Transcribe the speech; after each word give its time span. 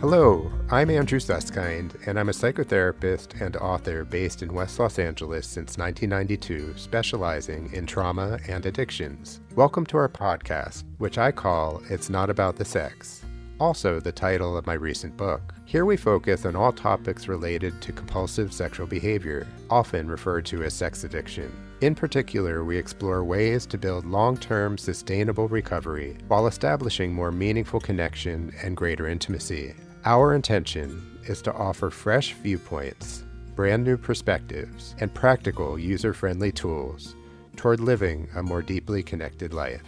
Hello, 0.00 0.50
I'm 0.70 0.88
Andrew 0.88 1.20
Susskind, 1.20 1.94
and 2.06 2.18
I'm 2.18 2.30
a 2.30 2.32
psychotherapist 2.32 3.38
and 3.38 3.54
author 3.56 4.02
based 4.02 4.42
in 4.42 4.54
West 4.54 4.78
Los 4.78 4.98
Angeles 4.98 5.46
since 5.46 5.76
1992, 5.76 6.72
specializing 6.78 7.70
in 7.74 7.84
trauma 7.84 8.38
and 8.48 8.64
addictions. 8.64 9.42
Welcome 9.56 9.84
to 9.84 9.98
our 9.98 10.08
podcast, 10.08 10.84
which 10.96 11.18
I 11.18 11.30
call 11.32 11.82
It's 11.90 12.08
Not 12.08 12.30
About 12.30 12.56
the 12.56 12.64
Sex, 12.64 13.26
also 13.58 14.00
the 14.00 14.10
title 14.10 14.56
of 14.56 14.66
my 14.66 14.72
recent 14.72 15.18
book. 15.18 15.52
Here 15.66 15.84
we 15.84 15.98
focus 15.98 16.46
on 16.46 16.56
all 16.56 16.72
topics 16.72 17.28
related 17.28 17.82
to 17.82 17.92
compulsive 17.92 18.54
sexual 18.54 18.86
behavior, 18.86 19.46
often 19.68 20.08
referred 20.08 20.46
to 20.46 20.62
as 20.62 20.72
sex 20.72 21.04
addiction. 21.04 21.52
In 21.82 21.94
particular, 21.94 22.64
we 22.64 22.78
explore 22.78 23.22
ways 23.22 23.66
to 23.66 23.76
build 23.76 24.06
long 24.06 24.38
term 24.38 24.78
sustainable 24.78 25.48
recovery 25.48 26.16
while 26.28 26.46
establishing 26.46 27.12
more 27.12 27.30
meaningful 27.30 27.80
connection 27.80 28.50
and 28.62 28.74
greater 28.78 29.06
intimacy. 29.06 29.74
Our 30.06 30.34
intention 30.34 31.18
is 31.28 31.42
to 31.42 31.52
offer 31.52 31.90
fresh 31.90 32.32
viewpoints, 32.32 33.22
brand 33.54 33.84
new 33.84 33.98
perspectives, 33.98 34.94
and 34.98 35.12
practical 35.12 35.78
user 35.78 36.14
friendly 36.14 36.50
tools 36.50 37.14
toward 37.54 37.80
living 37.80 38.26
a 38.34 38.42
more 38.42 38.62
deeply 38.62 39.02
connected 39.02 39.52
life. 39.52 39.82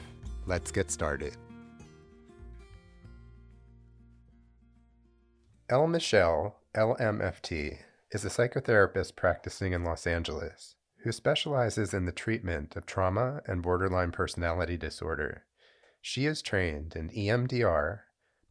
Let's 0.46 0.70
get 0.70 0.90
started. 0.90 1.34
Elle 5.70 5.86
Michelle, 5.86 6.58
LMFT, 6.76 7.78
is 8.10 8.26
a 8.26 8.28
psychotherapist 8.28 9.16
practicing 9.16 9.72
in 9.72 9.82
Los 9.82 10.06
Angeles 10.06 10.76
who 11.04 11.12
specializes 11.12 11.94
in 11.94 12.04
the 12.04 12.12
treatment 12.12 12.76
of 12.76 12.84
trauma 12.84 13.40
and 13.46 13.62
borderline 13.62 14.12
personality 14.12 14.76
disorder. 14.76 15.44
She 16.02 16.26
is 16.26 16.42
trained 16.42 16.94
in 16.94 17.08
EMDR, 17.08 18.00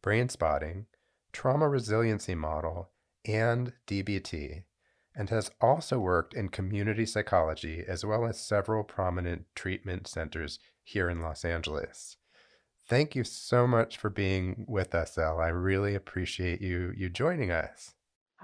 brain 0.02 0.28
spotting, 0.28 0.86
trauma 1.32 1.68
resiliency 1.68 2.34
model, 2.34 2.90
and 3.26 3.72
DBT, 3.86 4.64
and 5.14 5.30
has 5.30 5.50
also 5.60 5.98
worked 5.98 6.34
in 6.34 6.48
community 6.48 7.06
psychology 7.06 7.84
as 7.86 8.04
well 8.04 8.26
as 8.26 8.40
several 8.40 8.84
prominent 8.84 9.46
treatment 9.54 10.06
centers 10.06 10.58
here 10.82 11.08
in 11.08 11.20
Los 11.20 11.44
Angeles. 11.44 12.16
Thank 12.88 13.14
you 13.14 13.24
so 13.24 13.66
much 13.66 13.96
for 13.96 14.10
being 14.10 14.64
with 14.68 14.94
us, 14.94 15.16
Elle. 15.16 15.40
I 15.40 15.48
really 15.48 15.94
appreciate 15.94 16.60
you 16.60 16.92
you 16.96 17.08
joining 17.08 17.50
us. 17.50 17.94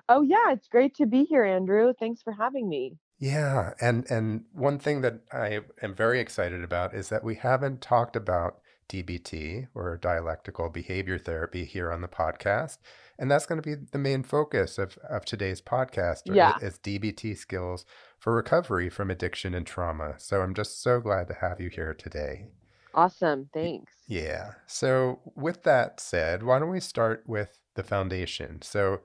Oh 0.08 0.22
yeah, 0.22 0.52
it's 0.52 0.68
great 0.68 0.94
to 0.96 1.06
be 1.06 1.24
here, 1.24 1.44
Andrew. 1.44 1.92
Thanks 1.98 2.22
for 2.22 2.32
having 2.32 2.68
me. 2.68 2.98
Yeah, 3.18 3.74
and 3.80 4.08
and 4.10 4.44
one 4.52 4.78
thing 4.78 5.00
that 5.00 5.20
I 5.32 5.60
am 5.82 5.94
very 5.94 6.20
excited 6.20 6.62
about 6.62 6.94
is 6.94 7.08
that 7.08 7.24
we 7.24 7.34
haven't 7.34 7.80
talked 7.80 8.14
about 8.14 8.60
DBT 8.88 9.68
or 9.74 9.96
dialectical 9.96 10.68
behavior 10.68 11.18
therapy 11.18 11.64
here 11.64 11.92
on 11.92 12.00
the 12.00 12.08
podcast. 12.08 12.78
And 13.18 13.30
that's 13.30 13.46
going 13.46 13.60
to 13.60 13.76
be 13.76 13.82
the 13.90 13.98
main 13.98 14.22
focus 14.22 14.78
of, 14.78 14.96
of 15.08 15.24
today's 15.24 15.60
podcast 15.60 16.22
yeah. 16.26 16.56
is 16.62 16.78
DBT 16.78 17.36
skills 17.36 17.84
for 18.18 18.34
recovery 18.34 18.88
from 18.88 19.10
addiction 19.10 19.54
and 19.54 19.66
trauma. 19.66 20.14
So 20.18 20.40
I'm 20.40 20.54
just 20.54 20.82
so 20.82 21.00
glad 21.00 21.28
to 21.28 21.34
have 21.34 21.60
you 21.60 21.68
here 21.68 21.94
today. 21.94 22.46
Awesome. 22.94 23.48
Thanks. 23.52 23.92
Yeah. 24.06 24.52
So 24.66 25.20
with 25.34 25.62
that 25.64 26.00
said, 26.00 26.42
why 26.42 26.58
don't 26.58 26.70
we 26.70 26.80
start 26.80 27.24
with 27.26 27.60
the 27.74 27.82
foundation? 27.82 28.62
So 28.62 29.00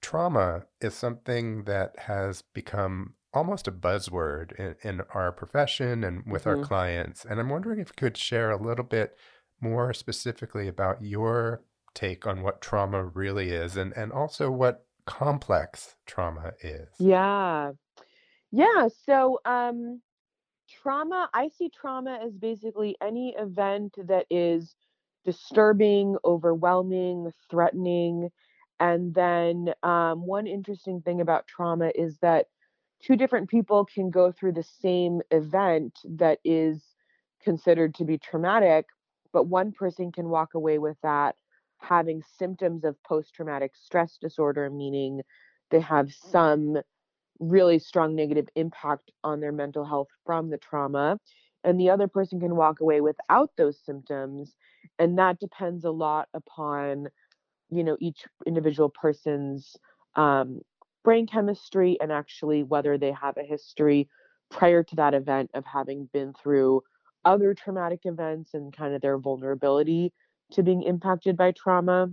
trauma 0.00 0.64
is 0.80 0.94
something 0.94 1.64
that 1.64 1.98
has 2.00 2.42
become 2.42 3.14
almost 3.32 3.68
a 3.68 3.72
buzzword 3.72 4.52
in, 4.58 4.74
in 4.82 5.00
our 5.14 5.32
profession 5.32 6.04
and 6.04 6.22
with 6.26 6.44
mm-hmm. 6.44 6.60
our 6.60 6.66
clients. 6.66 7.24
And 7.24 7.38
I'm 7.38 7.48
wondering 7.48 7.80
if 7.80 7.88
you 7.88 7.94
could 7.96 8.16
share 8.16 8.50
a 8.50 8.62
little 8.62 8.84
bit 8.84 9.16
more 9.60 9.92
specifically 9.92 10.68
about 10.68 11.02
your 11.02 11.62
take 11.94 12.26
on 12.26 12.42
what 12.42 12.60
trauma 12.60 13.04
really 13.04 13.50
is 13.50 13.76
and, 13.76 13.92
and 13.96 14.12
also 14.12 14.50
what 14.50 14.86
complex 15.06 15.96
trauma 16.06 16.52
is. 16.62 16.88
Yeah. 16.98 17.72
Yeah. 18.50 18.88
So, 19.06 19.40
um, 19.44 20.00
trauma, 20.68 21.28
I 21.34 21.48
see 21.48 21.70
trauma 21.70 22.20
as 22.24 22.36
basically 22.36 22.96
any 23.02 23.34
event 23.38 23.94
that 24.06 24.26
is 24.30 24.74
disturbing, 25.24 26.16
overwhelming, 26.24 27.30
threatening. 27.50 28.30
And 28.80 29.14
then, 29.14 29.72
um, 29.82 30.24
one 30.26 30.46
interesting 30.46 31.02
thing 31.02 31.20
about 31.20 31.46
trauma 31.46 31.90
is 31.94 32.18
that 32.18 32.46
two 33.02 33.16
different 33.16 33.48
people 33.48 33.84
can 33.84 34.10
go 34.10 34.32
through 34.32 34.52
the 34.52 34.66
same 34.82 35.20
event 35.30 35.98
that 36.04 36.38
is 36.44 36.82
considered 37.42 37.94
to 37.94 38.04
be 38.04 38.18
traumatic, 38.18 38.86
but 39.32 39.46
one 39.46 39.72
person 39.72 40.10
can 40.12 40.28
walk 40.28 40.54
away 40.54 40.78
with 40.78 40.96
that 41.02 41.36
having 41.80 42.22
symptoms 42.38 42.84
of 42.84 43.00
post 43.04 43.34
traumatic 43.34 43.72
stress 43.76 44.18
disorder, 44.20 44.68
meaning 44.68 45.22
they 45.70 45.80
have 45.80 46.12
some 46.12 46.76
really 47.38 47.78
strong 47.78 48.16
negative 48.16 48.48
impact 48.56 49.12
on 49.22 49.40
their 49.40 49.52
mental 49.52 49.84
health 49.84 50.08
from 50.26 50.50
the 50.50 50.58
trauma. 50.58 51.18
And 51.64 51.78
the 51.78 51.90
other 51.90 52.08
person 52.08 52.40
can 52.40 52.56
walk 52.56 52.80
away 52.80 53.00
without 53.00 53.50
those 53.56 53.78
symptoms. 53.84 54.56
And 54.98 55.18
that 55.18 55.38
depends 55.38 55.84
a 55.84 55.90
lot 55.90 56.28
upon, 56.34 57.08
you 57.70 57.84
know, 57.84 57.96
each 58.00 58.24
individual 58.46 58.88
person's 58.88 59.76
um, 60.16 60.60
brain 61.08 61.26
chemistry 61.26 61.96
and 62.02 62.12
actually 62.12 62.62
whether 62.62 62.98
they 62.98 63.12
have 63.12 63.34
a 63.38 63.42
history 63.42 64.06
prior 64.50 64.82
to 64.82 64.94
that 64.94 65.14
event 65.14 65.50
of 65.54 65.64
having 65.64 66.06
been 66.12 66.34
through 66.34 66.82
other 67.24 67.54
traumatic 67.54 68.00
events 68.04 68.52
and 68.52 68.76
kind 68.76 68.92
of 68.94 69.00
their 69.00 69.16
vulnerability 69.16 70.12
to 70.52 70.62
being 70.62 70.82
impacted 70.82 71.34
by 71.34 71.50
trauma. 71.52 72.10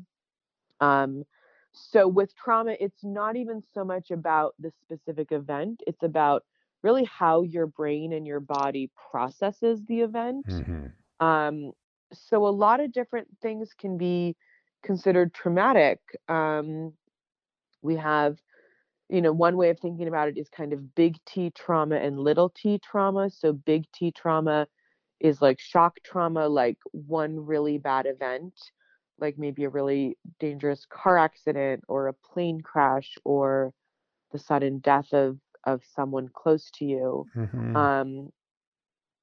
Um, 0.79 1.25
so 1.73 2.07
with 2.07 2.33
trauma, 2.37 2.77
it's 2.79 3.03
not 3.03 3.35
even 3.35 3.61
so 3.73 3.83
much 3.83 4.11
about 4.11 4.55
the 4.59 4.71
specific 4.71 5.33
event, 5.33 5.83
it's 5.85 6.03
about 6.03 6.45
really 6.81 7.03
how 7.03 7.41
your 7.41 7.67
brain 7.67 8.13
and 8.13 8.25
your 8.25 8.39
body 8.39 8.89
processes 9.11 9.83
the 9.89 9.99
event. 9.99 10.47
Mm-hmm. 10.47 11.25
Um, 11.25 11.73
so 12.13 12.47
a 12.47 12.55
lot 12.65 12.79
of 12.79 12.93
different 12.93 13.27
things 13.41 13.71
can 13.77 13.97
be 13.97 14.37
considered 14.85 15.33
traumatic. 15.33 15.99
Um, 16.29 16.93
we 17.81 17.97
have 17.97 18.37
you 19.09 19.21
know, 19.21 19.31
one 19.31 19.57
way 19.57 19.69
of 19.69 19.79
thinking 19.79 20.07
about 20.07 20.29
it 20.29 20.37
is 20.37 20.49
kind 20.49 20.73
of 20.73 20.95
big 20.95 21.17
T 21.25 21.51
trauma 21.55 21.95
and 21.95 22.19
little 22.19 22.49
t 22.49 22.79
trauma. 22.83 23.29
So, 23.29 23.53
big 23.53 23.85
T 23.93 24.11
trauma 24.11 24.67
is 25.19 25.41
like 25.41 25.59
shock 25.59 25.97
trauma, 26.03 26.47
like 26.47 26.77
one 26.91 27.45
really 27.45 27.77
bad 27.77 28.05
event, 28.07 28.53
like 29.19 29.37
maybe 29.37 29.63
a 29.63 29.69
really 29.69 30.17
dangerous 30.39 30.85
car 30.89 31.17
accident 31.17 31.83
or 31.87 32.07
a 32.07 32.13
plane 32.13 32.61
crash 32.61 33.15
or 33.23 33.73
the 34.31 34.39
sudden 34.39 34.79
death 34.79 35.13
of 35.13 35.37
of 35.65 35.81
someone 35.95 36.29
close 36.33 36.69
to 36.75 36.85
you. 36.85 37.25
Mm-hmm. 37.35 37.75
Um, 37.75 38.29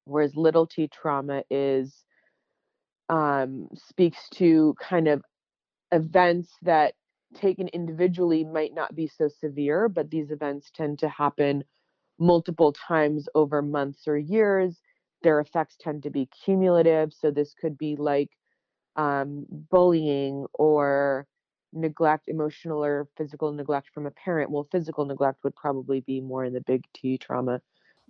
whereas 0.05 0.35
little 0.35 0.67
t 0.67 0.87
trauma 0.87 1.43
is 1.49 2.03
um, 3.09 3.67
speaks 3.75 4.29
to 4.35 4.75
kind 4.79 5.07
of 5.07 5.23
events 5.91 6.49
that 6.63 6.93
taken 7.33 7.67
individually 7.69 8.43
might 8.43 8.73
not 8.73 8.95
be 8.95 9.07
so 9.07 9.27
severe, 9.27 9.89
but 9.89 10.09
these 10.09 10.31
events 10.31 10.71
tend 10.73 10.99
to 10.99 11.09
happen 11.09 11.63
multiple 12.19 12.73
times 12.73 13.27
over 13.35 13.61
months 13.61 14.07
or 14.07 14.17
years. 14.17 14.81
Their 15.23 15.39
effects 15.39 15.77
tend 15.79 16.03
to 16.03 16.09
be 16.09 16.29
cumulative. 16.45 17.13
So 17.13 17.31
this 17.31 17.53
could 17.53 17.77
be 17.77 17.95
like 17.95 18.29
um, 18.95 19.45
bullying 19.49 20.45
or 20.53 21.27
neglect, 21.71 22.27
emotional 22.27 22.83
or 22.83 23.07
physical 23.17 23.51
neglect 23.51 23.89
from 23.93 24.05
a 24.05 24.11
parent. 24.11 24.51
Well, 24.51 24.67
physical 24.71 25.05
neglect 25.05 25.43
would 25.43 25.55
probably 25.55 26.01
be 26.01 26.21
more 26.21 26.45
in 26.45 26.53
the 26.53 26.61
big 26.61 26.83
T 26.93 27.17
trauma 27.17 27.61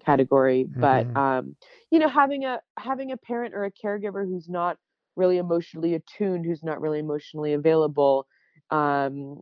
category. 0.06 0.66
Mm-hmm. 0.66 0.82
But 0.82 1.16
um, 1.20 1.56
you 1.92 2.00
know, 2.00 2.10
having 2.10 2.46
a 2.46 2.60
having 2.78 3.12
a 3.12 3.18
parent 3.18 3.54
or 3.54 3.66
a 3.66 3.72
caregiver 3.72 4.26
who's 4.26 4.50
not 4.50 4.78
really 5.16 5.38
emotionally 5.38 5.94
attuned, 5.94 6.46
who's 6.46 6.64
not 6.64 6.82
really 6.82 7.00
emotionally 7.00 7.54
available, 7.54 8.28
um, 8.74 9.40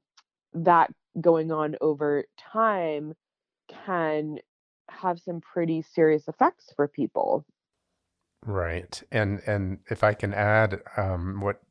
that 0.54 0.92
going 1.20 1.52
on 1.52 1.76
over 1.80 2.26
time 2.38 3.14
can 3.86 4.40
have 4.90 5.20
some 5.20 5.40
pretty 5.40 5.82
serious 5.82 6.28
effects 6.28 6.74
for 6.76 6.88
people. 6.88 7.46
Right. 8.46 9.02
And 9.12 9.42
and 9.48 9.80
if 9.90 10.04
I 10.04 10.14
can 10.14 10.34
add 10.34 10.82
um, 10.98 11.40
what 11.42 11.62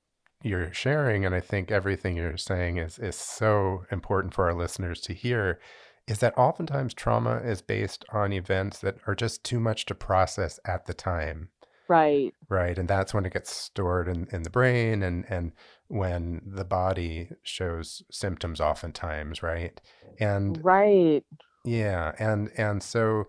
you're 0.43 0.73
sharing, 0.73 1.27
and 1.27 1.35
I 1.35 1.41
think 1.41 1.71
everything 1.71 2.17
you're 2.17 2.39
saying 2.39 2.79
is 2.79 2.99
is 2.99 3.17
so 3.17 3.85
important 3.91 4.33
for 4.33 4.47
our 4.47 4.55
listeners 4.55 5.01
to 5.03 5.13
hear, 5.13 5.61
is 6.06 6.21
that 6.21 6.39
oftentimes 6.39 6.95
trauma 6.95 7.39
is 7.39 7.61
based 7.61 8.05
on 8.13 8.33
events 8.33 8.79
that 8.79 8.97
are 9.06 9.15
just 9.15 9.45
too 9.45 9.61
much 9.61 9.85
to 9.87 9.95
process 9.95 10.59
at 10.65 10.87
the 10.87 10.95
time. 10.95 11.51
Right. 11.89 12.33
Right. 12.49 12.79
And 12.79 12.89
that's 12.89 13.13
when 13.13 13.27
it 13.27 13.33
gets 13.33 13.51
stored 13.51 14.06
in, 14.06 14.29
in 14.31 14.45
the 14.45 14.51
brain 14.51 15.03
and, 15.03 15.25
and 15.29 15.51
when 15.91 16.41
the 16.47 16.65
body 16.65 17.29
shows 17.43 18.03
symptoms 18.13 18.61
oftentimes, 18.61 19.43
right? 19.43 19.81
And 20.21 20.65
right. 20.65 21.25
Yeah. 21.65 22.13
And 22.19 22.51
and 22.57 22.81
so 22.81 23.27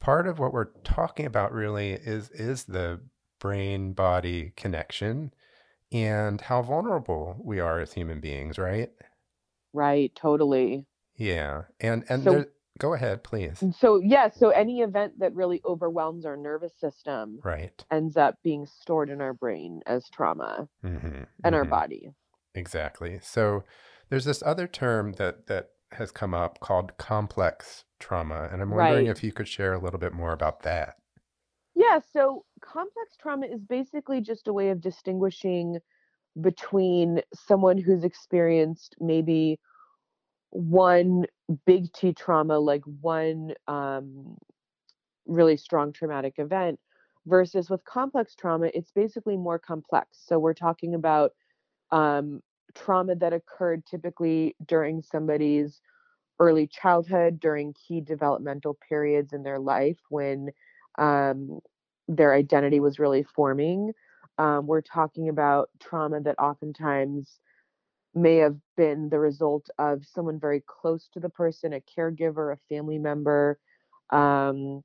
part 0.00 0.28
of 0.28 0.38
what 0.38 0.52
we're 0.52 0.70
talking 0.84 1.26
about 1.26 1.52
really 1.52 1.90
is 1.90 2.30
is 2.30 2.64
the 2.64 3.00
brain 3.40 3.94
body 3.94 4.52
connection 4.56 5.34
and 5.90 6.40
how 6.40 6.62
vulnerable 6.62 7.36
we 7.42 7.58
are 7.58 7.80
as 7.80 7.94
human 7.94 8.20
beings, 8.20 8.58
right? 8.58 8.90
Right, 9.72 10.14
totally. 10.14 10.86
Yeah. 11.16 11.62
And 11.80 12.04
and 12.08 12.22
So 12.22 12.30
there 12.30 12.46
go 12.78 12.94
ahead, 12.94 13.24
please. 13.24 13.66
so 13.72 13.98
yeah, 14.00 14.28
so 14.28 14.50
any 14.50 14.80
event 14.80 15.18
that 15.18 15.34
really 15.34 15.60
overwhelms 15.64 16.24
our 16.26 16.36
nervous 16.36 16.74
system 16.78 17.42
Right. 17.44 17.84
ends 17.90 18.16
up 18.16 18.36
being 18.42 18.66
stored 18.66 19.10
in 19.10 19.20
our 19.20 19.32
brain 19.34 19.82
as 19.86 20.08
trauma 20.10 20.68
hmm 20.82 21.24
and 21.44 21.54
our 21.54 21.64
hmm 21.64 21.66
body. 21.66 22.10
Exactly. 22.54 23.20
So 23.22 23.64
there's 24.10 24.24
this 24.26 24.42
other 24.42 24.68
term 24.68 25.14
that 25.14 25.46
that 25.48 25.72
has 25.92 26.10
come 26.12 26.34
up 26.34 26.60
called 26.60 26.96
complex 26.98 27.84
trauma, 28.00 28.48
and 28.52 28.62
I'm 28.62 28.70
wondering 28.70 29.06
Right. 29.06 29.08
if 29.08 29.24
you 29.24 29.32
could 29.32 29.48
share 29.48 29.74
a 29.74 29.80
little 29.80 30.00
bit 30.00 30.12
more 30.14 30.32
about 30.32 30.62
that. 30.62 30.98
Yeah, 31.74 31.98
so 32.00 32.44
complex 32.60 33.16
trauma 33.16 33.46
is 33.46 33.64
basically 33.64 34.20
just 34.20 34.48
a 34.48 34.52
way 34.52 34.70
of 34.70 34.80
distinguishing 34.80 35.78
between 36.40 37.22
someone 37.34 37.78
who's 37.78 38.04
experienced 38.04 38.96
maybe 39.00 39.60
one 40.54 41.26
big 41.66 41.92
T 41.92 42.12
trauma, 42.12 42.58
like 42.58 42.82
one 43.00 43.52
um, 43.66 44.36
really 45.26 45.56
strong 45.56 45.92
traumatic 45.92 46.34
event, 46.38 46.78
versus 47.26 47.68
with 47.68 47.84
complex 47.84 48.34
trauma, 48.36 48.70
it's 48.72 48.92
basically 48.92 49.36
more 49.36 49.58
complex. 49.58 50.18
So 50.24 50.38
we're 50.38 50.54
talking 50.54 50.94
about 50.94 51.32
um, 51.90 52.40
trauma 52.74 53.16
that 53.16 53.32
occurred 53.32 53.84
typically 53.84 54.54
during 54.66 55.02
somebody's 55.02 55.80
early 56.38 56.68
childhood, 56.68 57.40
during 57.40 57.74
key 57.74 58.00
developmental 58.00 58.78
periods 58.88 59.32
in 59.32 59.42
their 59.42 59.58
life 59.58 59.98
when 60.08 60.50
um, 60.98 61.58
their 62.06 62.32
identity 62.32 62.78
was 62.78 62.98
really 63.00 63.24
forming. 63.24 63.92
Um, 64.38 64.66
we're 64.66 64.82
talking 64.82 65.28
about 65.28 65.70
trauma 65.80 66.20
that 66.20 66.38
oftentimes 66.38 67.40
may 68.14 68.36
have 68.36 68.56
been 68.76 69.08
the 69.10 69.18
result 69.18 69.68
of 69.78 70.04
someone 70.06 70.38
very 70.40 70.62
close 70.66 71.08
to 71.12 71.20
the 71.20 71.28
person, 71.28 71.72
a 71.74 71.80
caregiver, 71.80 72.52
a 72.52 72.58
family 72.74 72.98
member. 72.98 73.58
Um, 74.10 74.82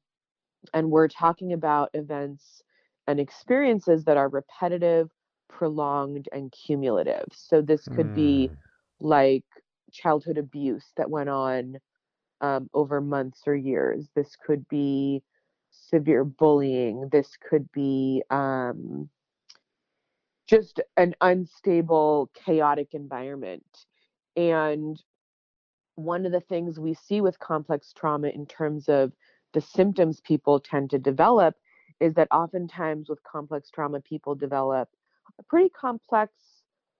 and 0.74 0.90
we're 0.92 1.08
talking 1.08 1.54
about 1.54 1.90
events 1.94 2.64
and 3.08 3.20
experiences 3.20 4.04
that 4.06 4.18
are 4.18 4.30
repetitive, 4.30 5.10
prolonged, 5.50 6.28
and 6.31 6.52
cumulative. 6.52 7.26
So 7.34 7.62
this 7.62 7.88
could 7.88 8.14
be 8.14 8.52
Mm, 8.52 8.58
like 9.00 9.46
childhood 9.92 10.38
abuse 10.38 10.92
that 10.98 11.10
went 11.10 11.30
on 11.30 11.78
um, 12.42 12.70
over 12.74 13.02
months 13.02 13.44
or 13.48 13.56
years. 13.56 14.10
This 14.16 14.36
could 14.36 14.68
be 14.70 15.24
severe 15.72 16.24
bullying. 16.24 17.10
This 17.12 17.38
could 17.38 17.72
be 17.72 18.24
um, 18.30 19.10
just 20.50 20.81
an 20.98 21.13
unstable, 21.22 22.31
chaotic 22.34 22.90
environment. 22.94 23.86
And 24.36 25.01
one 25.96 26.25
of 26.25 26.31
the 26.31 26.42
things 26.42 26.80
we 26.80 26.94
see 26.94 27.22
with 27.22 27.40
complex 27.40 27.94
trauma 27.94 28.30
in 28.30 28.46
terms 28.46 28.90
of 28.90 29.12
the 29.54 29.62
symptoms 29.62 30.22
people 30.22 30.60
tend 30.60 30.90
to 30.92 31.00
develop 31.00 31.56
is 32.00 32.13
that 32.16 32.28
oftentimes 32.31 33.10
with 33.10 33.22
complex 33.24 33.69
trauma, 33.69 34.01
people 34.01 34.36
develop 34.36 34.90
a 35.40 35.44
pretty 35.44 35.69
complex 35.69 36.34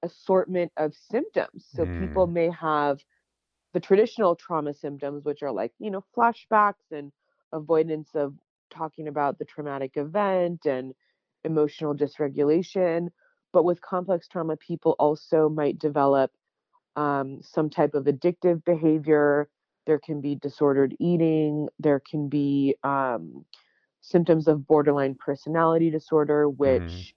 assortment 0.04 0.72
of 0.78 0.94
symptoms. 0.94 1.66
So 1.76 1.88
people 1.88 2.28
mm, 2.28 2.34
may 2.34 2.50
have 2.52 3.00
the 3.74 3.80
traditional 3.80 4.36
trauma 4.36 4.74
symptoms, 4.74 5.26
which 5.26 5.44
are 5.44 5.52
like, 5.52 5.74
you 5.80 5.92
know, 5.92 6.04
flashbacks 6.16 6.92
and 6.92 7.12
avoidance 7.54 8.10
of 8.16 8.34
talking 8.70 9.08
about 9.08 9.40
the 9.40 9.46
traumatic 9.46 9.94
event 9.96 10.66
and 10.66 10.94
emotional 11.44 11.96
dysregulation. 11.96 13.10
But 13.54 13.64
with 13.64 13.82
complex 13.82 14.28
trauma, 14.28 14.58
people 14.58 14.96
also 15.00 15.50
might 15.50 15.80
develop 15.80 16.32
um, 16.96 17.42
some 17.42 17.70
type 17.70 17.94
of 17.94 18.06
addictive 18.06 18.64
behavior. 18.66 19.50
There 19.86 20.00
can 20.00 20.22
be 20.22 20.36
disordered 20.36 20.96
eating. 21.00 21.70
There 21.80 22.00
can 22.00 22.30
be 22.30 22.76
um, 22.84 23.46
symptoms 24.02 24.48
of 24.48 24.68
borderline 24.68 25.16
personality 25.16 25.90
disorder, 25.90 26.50
mhm, 26.64 27.08
which 27.08 27.16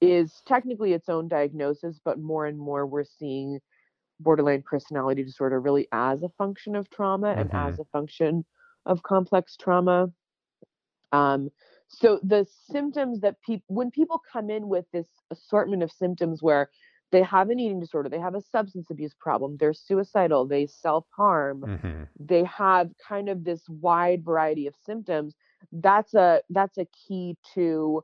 is 0.00 0.42
technically 0.46 0.92
its 0.92 1.08
own 1.08 1.28
diagnosis, 1.28 2.00
but 2.04 2.18
more 2.18 2.46
and 2.46 2.58
more 2.58 2.86
we're 2.86 3.04
seeing 3.04 3.60
borderline 4.20 4.62
personality 4.62 5.24
disorder 5.24 5.60
really 5.60 5.88
as 5.92 6.22
a 6.22 6.28
function 6.30 6.76
of 6.76 6.90
trauma 6.90 7.34
and 7.38 7.50
mhm, 7.52 7.54
as 7.54 7.78
a 7.78 7.84
function 7.86 8.44
of 8.86 9.02
complex 9.02 9.56
trauma. 9.56 10.12
Um, 11.12 11.50
so 11.88 12.18
the 12.22 12.46
symptoms 12.70 13.20
that 13.20 13.40
people, 13.42 13.64
when 13.68 13.90
people 13.90 14.20
come 14.32 14.50
in 14.50 14.68
with 14.68 14.86
this 14.92 15.06
assortment 15.30 15.82
of 15.82 15.92
symptoms 15.92 16.42
where 16.42 16.70
they 17.12 17.22
have 17.22 17.50
an 17.50 17.60
eating 17.60 17.78
disorder, 17.78 18.08
they 18.08 18.18
have 18.18 18.34
a 18.34 18.40
substance 18.40 18.90
abuse 18.90 19.14
problem, 19.18 19.56
they're 19.58 19.74
suicidal, 19.74 20.46
they 20.46 20.66
self 20.66 21.06
harm, 21.16 21.60
mhm, 21.60 22.08
they 22.18 22.42
have 22.44 22.90
kind 23.06 23.28
of 23.28 23.44
this 23.44 23.62
wide 23.68 24.24
variety 24.24 24.66
of 24.66 24.74
symptoms. 24.84 25.36
That's 25.72 26.14
a 26.14 26.42
that's 26.50 26.78
a 26.78 26.86
key 26.86 27.36
to, 27.54 28.02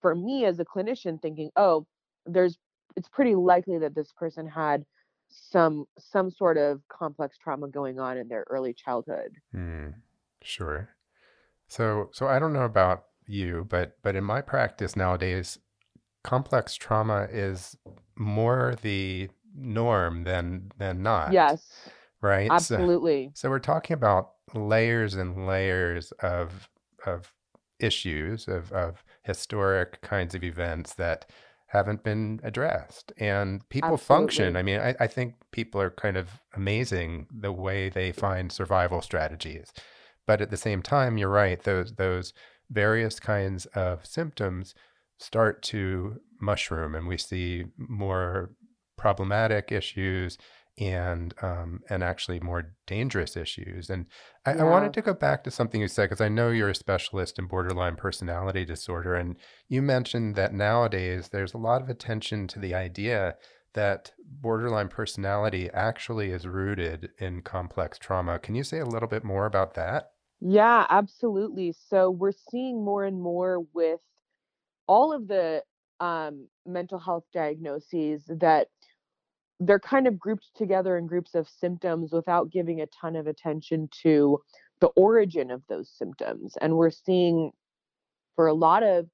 for 0.00 0.14
me 0.14 0.44
as 0.44 0.60
a 0.60 0.64
clinician, 0.64 1.20
thinking, 1.20 1.50
oh, 1.56 1.86
there's 2.26 2.58
it's 2.96 3.08
pretty 3.08 3.34
likely 3.34 3.78
that 3.78 3.94
this 3.94 4.12
person 4.12 4.46
had 4.46 4.84
some 5.30 5.86
some 5.98 6.30
sort 6.30 6.58
of 6.58 6.82
complex 6.88 7.38
trauma 7.38 7.66
going 7.68 7.98
on 7.98 8.16
in 8.18 8.28
their 8.28 8.44
early 8.50 8.74
childhood. 8.74 9.32
mm. 9.54 9.94
Sure. 10.42 10.90
So 11.68 12.10
so 12.12 12.26
I 12.26 12.38
don't 12.38 12.52
know 12.52 12.64
about 12.64 13.04
you, 13.26 13.66
but 13.68 13.96
but 14.02 14.16
in 14.16 14.24
my 14.24 14.40
practice 14.40 14.96
nowadays, 14.96 15.58
complex 16.24 16.74
trauma 16.74 17.28
is 17.30 17.76
more 18.16 18.76
the 18.82 19.28
norm 19.54 20.24
than 20.24 20.70
than 20.78 21.02
not, 21.02 21.32
Yes, 21.32 21.88
right? 22.20 22.50
Absolutely. 22.50 23.30
so 23.34 23.50
we're 23.50 23.58
talking 23.58 23.94
about 23.94 24.32
layers 24.54 25.14
and 25.14 25.46
layers 25.46 26.12
of 26.22 26.68
of 27.06 27.32
issues 27.78 28.46
of 28.48 28.72
of 28.72 29.04
historic 29.24 30.00
kinds 30.02 30.34
of 30.34 30.44
events 30.44 30.94
that 30.94 31.26
haven't 31.72 32.04
been 32.04 32.38
addressed. 32.44 33.12
And 33.16 33.66
people 33.70 33.96
function. 33.96 34.56
I 34.56 34.62
mean, 34.62 34.78
I, 34.78 34.94
I 35.00 35.06
think 35.06 35.36
people 35.52 35.80
are 35.80 35.90
kind 35.90 36.18
of 36.18 36.28
amazing 36.54 37.26
the 37.30 37.50
way 37.50 37.88
they 37.88 38.12
find 38.12 38.52
survival 38.52 39.00
strategies. 39.00 39.72
But 40.26 40.42
at 40.42 40.50
the 40.50 40.58
same 40.58 40.82
time, 40.82 41.16
you're 41.16 41.30
right, 41.30 41.60
those 41.62 41.94
those 41.94 42.34
various 42.72 43.20
kinds 43.20 43.66
of 43.66 44.04
symptoms 44.06 44.74
start 45.18 45.62
to 45.62 46.16
mushroom 46.40 46.94
and 46.94 47.06
we 47.06 47.16
see 47.16 47.64
more 47.76 48.50
problematic 48.96 49.70
issues 49.70 50.38
and 50.78 51.34
um, 51.42 51.80
and 51.90 52.02
actually 52.02 52.40
more 52.40 52.74
dangerous 52.86 53.36
issues. 53.36 53.90
And 53.90 54.06
I, 54.46 54.52
I 54.52 54.64
wanted 54.64 54.94
to 54.94 55.02
go 55.02 55.12
back 55.12 55.44
to 55.44 55.50
something 55.50 55.80
you 55.80 55.88
said 55.88 56.04
because 56.08 56.20
I 56.20 56.28
know 56.28 56.48
you're 56.48 56.70
a 56.70 56.74
specialist 56.74 57.38
in 57.38 57.46
borderline 57.46 57.96
personality 57.96 58.64
disorder, 58.64 59.14
and 59.14 59.36
you 59.68 59.82
mentioned 59.82 60.34
that 60.36 60.54
nowadays 60.54 61.28
there's 61.28 61.52
a 61.52 61.58
lot 61.58 61.82
of 61.82 61.90
attention 61.90 62.46
to 62.48 62.58
the 62.58 62.74
idea 62.74 63.36
that 63.74 64.12
borderline 64.22 64.88
personality 64.88 65.68
actually 65.72 66.30
is 66.30 66.46
rooted 66.46 67.10
in 67.18 67.42
complex 67.42 67.98
trauma. 67.98 68.38
Can 68.38 68.54
you 68.54 68.64
say 68.64 68.78
a 68.78 68.86
little 68.86 69.08
bit 69.08 69.24
more 69.24 69.46
about 69.46 69.74
that? 69.74 70.10
Yeah, 70.44 70.86
absolutely. 70.90 71.72
So 71.88 72.10
we're 72.10 72.32
seeing 72.50 72.84
more 72.84 73.04
and 73.04 73.20
more 73.20 73.60
with 73.72 74.00
all 74.88 75.12
of 75.12 75.28
the 75.28 75.62
um, 76.00 76.48
mental 76.66 76.98
health 76.98 77.24
diagnoses 77.32 78.24
that 78.28 78.68
they're 79.60 79.80
kind 79.80 80.08
of 80.08 80.18
grouped 80.18 80.48
together 80.56 80.98
in 80.98 81.06
groups 81.06 81.34
of 81.36 81.48
symptoms 81.48 82.12
without 82.12 82.50
giving 82.50 82.80
a 82.80 82.86
ton 82.88 83.14
of 83.16 83.28
attention 83.28 83.88
to 84.02 84.40
the 84.80 84.88
origin 84.88 85.50
of 85.52 85.62
those 85.68 85.88
symptoms. 85.90 86.54
And 86.60 86.76
we're 86.76 86.90
seeing 86.90 87.52
for 88.36 88.48
a 88.48 88.54
lot 88.54 88.82
of 88.82 89.08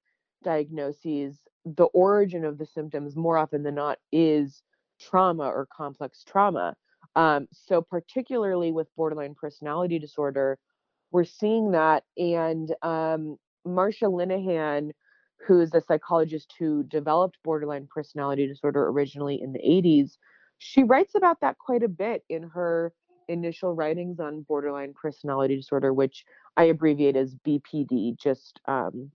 diagnoses, 0.44 1.38
the 1.64 1.86
origin 1.86 2.44
of 2.44 2.58
the 2.58 2.66
symptoms 2.66 3.16
more 3.16 3.36
often 3.38 3.62
than 3.62 3.74
not 3.74 3.98
is 4.12 4.62
trauma 5.00 5.44
or 5.44 5.66
complex 5.74 6.24
trauma. 6.24 6.74
Um, 7.16 7.48
so, 7.52 7.82
particularly 7.82 8.72
with 8.72 8.88
borderline 8.96 9.34
personality 9.34 9.98
disorder, 9.98 10.58
we're 11.10 11.24
seeing 11.24 11.72
that. 11.72 12.04
And 12.16 12.74
um, 12.82 13.38
Marsha 13.66 14.04
Linehan, 14.04 14.92
who's 15.46 15.72
a 15.74 15.80
psychologist 15.80 16.54
who 16.58 16.82
developed 16.84 17.38
borderline 17.44 17.88
personality 17.92 18.46
disorder 18.46 18.88
originally 18.88 19.40
in 19.40 19.52
the 19.52 19.60
80s, 19.60 20.16
she 20.58 20.82
writes 20.82 21.14
about 21.14 21.40
that 21.40 21.58
quite 21.58 21.82
a 21.82 21.88
bit 21.88 22.24
in 22.28 22.42
her 22.42 22.92
initial 23.28 23.74
writings 23.74 24.18
on 24.18 24.42
borderline 24.42 24.94
personality 25.00 25.56
disorder, 25.56 25.92
which 25.92 26.24
I 26.56 26.64
abbreviate 26.64 27.16
as 27.16 27.36
BPD, 27.46 28.18
just 28.18 28.60
um, 28.66 29.10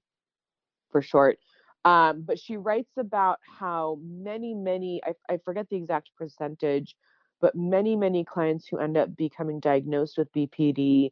for 0.91 1.01
short. 1.01 1.39
Um, 1.85 2.21
but 2.21 2.39
she 2.39 2.55
writes 2.55 2.91
about 2.97 3.39
how 3.59 3.99
many, 4.01 4.53
many, 4.53 5.01
I, 5.03 5.33
I 5.33 5.37
forget 5.43 5.67
the 5.69 5.75
exact 5.75 6.11
percentage, 6.17 6.95
but 7.41 7.55
many, 7.55 7.97
many 7.97 8.23
clients 8.23 8.67
who 8.67 8.77
end 8.77 8.95
up 8.95 9.17
becoming 9.17 9.59
diagnosed 9.59 10.17
with 10.17 10.31
BPD 10.31 11.11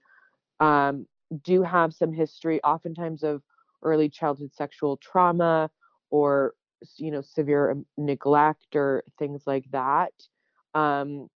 um, 0.61 1.05
do 1.43 1.63
have 1.63 1.93
some 1.93 2.13
history, 2.13 2.61
oftentimes 2.63 3.23
of 3.23 3.41
early 3.83 4.07
childhood 4.07 4.53
sexual 4.53 4.95
trauma 4.97 5.69
or 6.09 6.53
you 6.97 7.11
know, 7.11 7.21
severe 7.21 7.71
um, 7.71 7.85
neglect 7.97 8.75
or 8.75 9.03
things 9.19 9.43
like 9.45 9.65
that. 9.71 10.13
Um, 10.73 11.29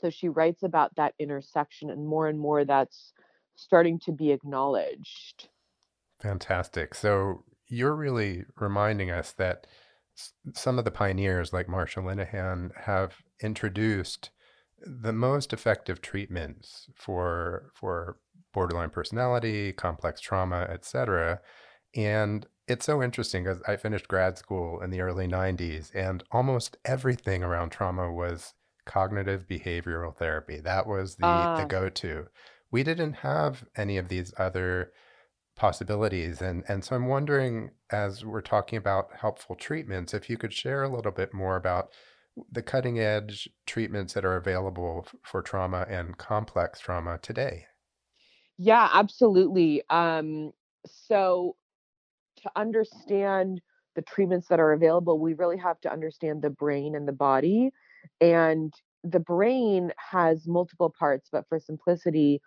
so 0.00 0.10
she 0.10 0.28
writes 0.28 0.62
about 0.62 0.94
that 0.96 1.14
intersection, 1.18 1.90
and 1.90 2.06
more 2.06 2.28
and 2.28 2.38
more 2.38 2.64
that's 2.64 3.12
starting 3.56 4.00
to 4.00 4.12
be 4.12 4.32
acknowledged. 4.32 5.48
Fantastic. 6.20 6.94
So 6.94 7.44
you're 7.68 7.94
really 7.94 8.44
reminding 8.56 9.10
us 9.10 9.32
that 9.32 9.66
some 10.54 10.78
of 10.78 10.84
the 10.84 10.90
pioneers, 10.90 11.52
like 11.52 11.66
Marsha 11.66 12.02
Linehan, 12.02 12.70
have 12.82 13.16
introduced 13.40 14.30
the 14.80 15.12
most 15.12 15.52
effective 15.52 16.02
treatments 16.02 16.88
for 16.94 17.70
for 17.74 18.18
borderline 18.54 18.90
personality, 18.90 19.72
complex 19.72 20.20
trauma, 20.20 20.66
etc. 20.70 21.40
And 21.94 22.46
it's 22.66 22.86
so 22.86 23.02
interesting 23.02 23.44
because 23.44 23.60
I 23.68 23.76
finished 23.76 24.08
grad 24.08 24.38
school 24.38 24.80
in 24.80 24.90
the 24.90 25.00
early 25.00 25.26
90s 25.26 25.90
and 25.94 26.24
almost 26.32 26.78
everything 26.84 27.42
around 27.42 27.70
trauma 27.70 28.10
was 28.10 28.54
cognitive 28.86 29.46
behavioral 29.46 30.16
therapy. 30.16 30.60
That 30.60 30.86
was 30.86 31.16
the 31.16 31.26
uh. 31.26 31.60
the 31.60 31.66
go-to. 31.66 32.28
We 32.70 32.82
didn't 32.82 33.14
have 33.14 33.64
any 33.76 33.98
of 33.98 34.08
these 34.08 34.32
other 34.38 34.92
possibilities 35.56 36.42
and 36.42 36.64
and 36.66 36.84
so 36.84 36.96
I'm 36.96 37.06
wondering 37.06 37.70
as 37.90 38.24
we're 38.24 38.40
talking 38.40 38.76
about 38.76 39.10
helpful 39.20 39.54
treatments 39.54 40.12
if 40.12 40.28
you 40.28 40.36
could 40.36 40.52
share 40.52 40.82
a 40.82 40.88
little 40.88 41.12
bit 41.12 41.32
more 41.32 41.54
about 41.54 41.90
the 42.50 42.62
cutting 42.62 42.98
edge 42.98 43.48
treatments 43.64 44.14
that 44.14 44.24
are 44.24 44.36
available 44.36 45.06
for 45.22 45.42
trauma 45.42 45.86
and 45.88 46.18
complex 46.18 46.80
trauma 46.80 47.18
today. 47.22 47.66
Yeah, 48.58 48.88
absolutely. 48.92 49.82
Um, 49.90 50.52
so, 50.86 51.56
to 52.42 52.50
understand 52.56 53.60
the 53.96 54.02
treatments 54.02 54.48
that 54.48 54.60
are 54.60 54.72
available, 54.72 55.18
we 55.18 55.34
really 55.34 55.58
have 55.58 55.80
to 55.82 55.92
understand 55.92 56.42
the 56.42 56.50
brain 56.50 56.94
and 56.94 57.08
the 57.08 57.12
body. 57.12 57.70
And 58.20 58.72
the 59.04 59.20
brain 59.20 59.92
has 59.98 60.46
multiple 60.46 60.94
parts, 60.98 61.28
but 61.32 61.48
for 61.48 61.58
simplicity, 61.60 62.40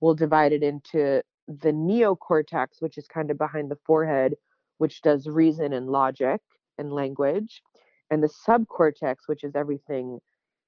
we'll 0.00 0.14
divide 0.14 0.52
it 0.52 0.62
into 0.62 1.22
the 1.48 1.72
neocortex, 1.72 2.80
which 2.80 2.98
is 2.98 3.06
kind 3.08 3.30
of 3.30 3.38
behind 3.38 3.70
the 3.70 3.78
forehead, 3.86 4.34
which 4.78 5.02
does 5.02 5.28
reason 5.28 5.72
and 5.72 5.88
logic 5.90 6.40
and 6.78 6.92
language 6.92 7.62
and 8.10 8.22
the 8.22 8.28
subcortex, 8.48 9.16
which 9.26 9.44
is 9.44 9.54
everything 9.56 10.20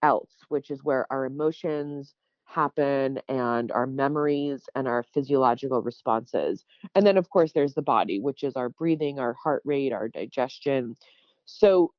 else, 0.03 0.31
which 0.49 0.71
is 0.71 0.85
where 0.85 1.07
our 1.13 1.25
emotions 1.27 2.15
happen 2.47 3.21
and 3.29 3.71
our 3.73 3.87
memories 3.87 4.69
and 4.75 4.89
our 4.89 5.03
physiological 5.03 5.83
responses. 5.83 6.65
And 6.95 7.07
then, 7.07 7.17
of 7.17 7.29
course, 7.29 7.53
there's 7.53 7.75
the 7.75 7.83
body, 7.83 8.21
which 8.21 8.43
is 8.43 8.57
our 8.57 8.69
breathing, 8.69 9.19
our 9.19 9.35
heart 9.35 9.63
rate, 9.65 9.93
our 9.93 10.09
digestion. 10.09 10.97
So, 11.45 11.93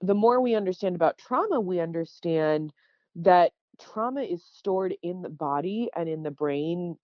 the 0.00 0.14
more 0.14 0.40
we 0.40 0.54
understand 0.54 0.94
about 0.94 1.18
trauma, 1.18 1.60
we 1.60 1.80
understand 1.80 2.72
that 3.16 3.52
trauma 3.80 4.22
is 4.22 4.44
stored 4.44 4.94
in 5.02 5.22
the 5.22 5.28
body 5.28 5.90
and 5.96 6.08
in 6.08 6.22
the 6.22 6.30
brain 6.30 6.96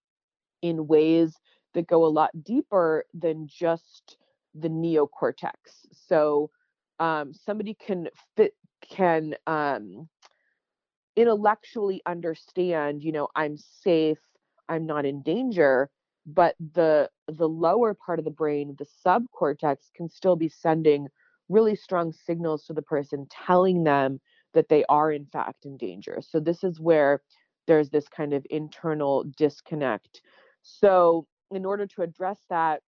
in 0.62 0.86
ways 0.86 1.34
that 1.74 1.88
go 1.88 2.04
a 2.04 2.06
lot 2.06 2.30
deeper 2.44 3.04
than 3.12 3.48
just 3.48 4.16
the 4.54 4.68
neocortex. 4.68 5.54
So, 5.92 6.50
um, 7.00 7.34
somebody 7.34 7.74
can 7.74 8.08
fit 8.36 8.54
can 8.88 9.34
um, 9.46 10.08
intellectually 11.16 12.02
understand 12.06 13.02
you 13.02 13.12
know 13.12 13.28
i'm 13.36 13.56
safe 13.56 14.18
i'm 14.68 14.86
not 14.86 15.04
in 15.04 15.22
danger 15.22 15.88
but 16.26 16.56
the 16.72 17.08
the 17.28 17.48
lower 17.48 17.94
part 17.94 18.18
of 18.18 18.24
the 18.24 18.30
brain 18.30 18.76
the 18.78 18.86
subcortex 19.06 19.76
can 19.94 20.08
still 20.08 20.36
be 20.36 20.48
sending 20.48 21.06
really 21.48 21.76
strong 21.76 22.12
signals 22.12 22.64
to 22.64 22.72
the 22.72 22.82
person 22.82 23.26
telling 23.30 23.84
them 23.84 24.20
that 24.54 24.68
they 24.68 24.84
are 24.88 25.12
in 25.12 25.26
fact 25.26 25.64
in 25.64 25.76
danger. 25.76 26.20
So 26.22 26.40
this 26.40 26.64
is 26.64 26.80
where 26.80 27.20
there's 27.66 27.90
this 27.90 28.08
kind 28.08 28.32
of 28.32 28.46
internal 28.50 29.24
disconnect. 29.36 30.22
So 30.62 31.26
in 31.50 31.64
order 31.64 31.86
to 31.86 32.02
address 32.02 32.38
that 32.50 32.80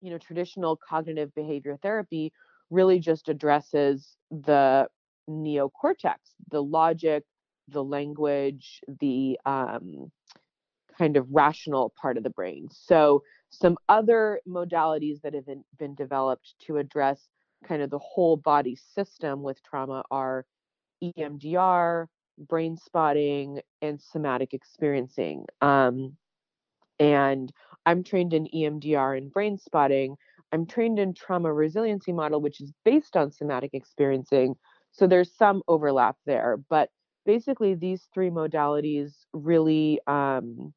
you 0.00 0.10
know 0.10 0.18
traditional 0.18 0.78
cognitive 0.88 1.34
behavior 1.34 1.78
therapy 1.82 2.32
really 2.70 2.98
just 2.98 3.28
addresses 3.28 4.16
the 4.30 4.88
neocortex, 5.28 6.16
the 6.50 6.62
logic, 6.62 7.24
the 7.72 7.84
language, 7.84 8.80
the 9.00 9.38
um, 9.46 10.10
kind 10.96 11.16
of 11.16 11.26
rational 11.30 11.92
part 12.00 12.16
of 12.16 12.22
the 12.22 12.30
brain. 12.30 12.68
So, 12.70 13.22
some 13.50 13.76
other 13.88 14.40
modalities 14.48 15.20
that 15.22 15.34
have 15.34 15.46
been, 15.46 15.64
been 15.78 15.94
developed 15.94 16.54
to 16.66 16.78
address 16.78 17.28
kind 17.66 17.82
of 17.82 17.90
the 17.90 17.98
whole 17.98 18.36
body 18.36 18.76
system 18.94 19.42
with 19.42 19.62
trauma 19.62 20.02
are 20.10 20.46
EMDR, 21.02 22.06
brain 22.38 22.76
spotting, 22.76 23.60
and 23.82 24.00
somatic 24.00 24.54
experiencing. 24.54 25.44
Um, 25.60 26.16
and 26.98 27.52
I'm 27.84 28.04
trained 28.04 28.32
in 28.32 28.46
EMDR 28.54 29.18
and 29.18 29.32
brain 29.32 29.58
spotting, 29.58 30.16
I'm 30.52 30.66
trained 30.66 30.98
in 30.98 31.14
trauma 31.14 31.52
resiliency 31.52 32.12
model, 32.12 32.40
which 32.40 32.60
is 32.60 32.72
based 32.84 33.16
on 33.16 33.32
somatic 33.32 33.70
experiencing. 33.72 34.54
So 34.92 35.06
there's 35.06 35.34
some 35.34 35.62
overlap 35.66 36.16
there, 36.26 36.58
but 36.68 36.90
basically 37.24 37.74
these 37.74 38.08
three 38.12 38.30
modalities 38.30 39.12
really 39.32 40.00
um, 40.06 40.72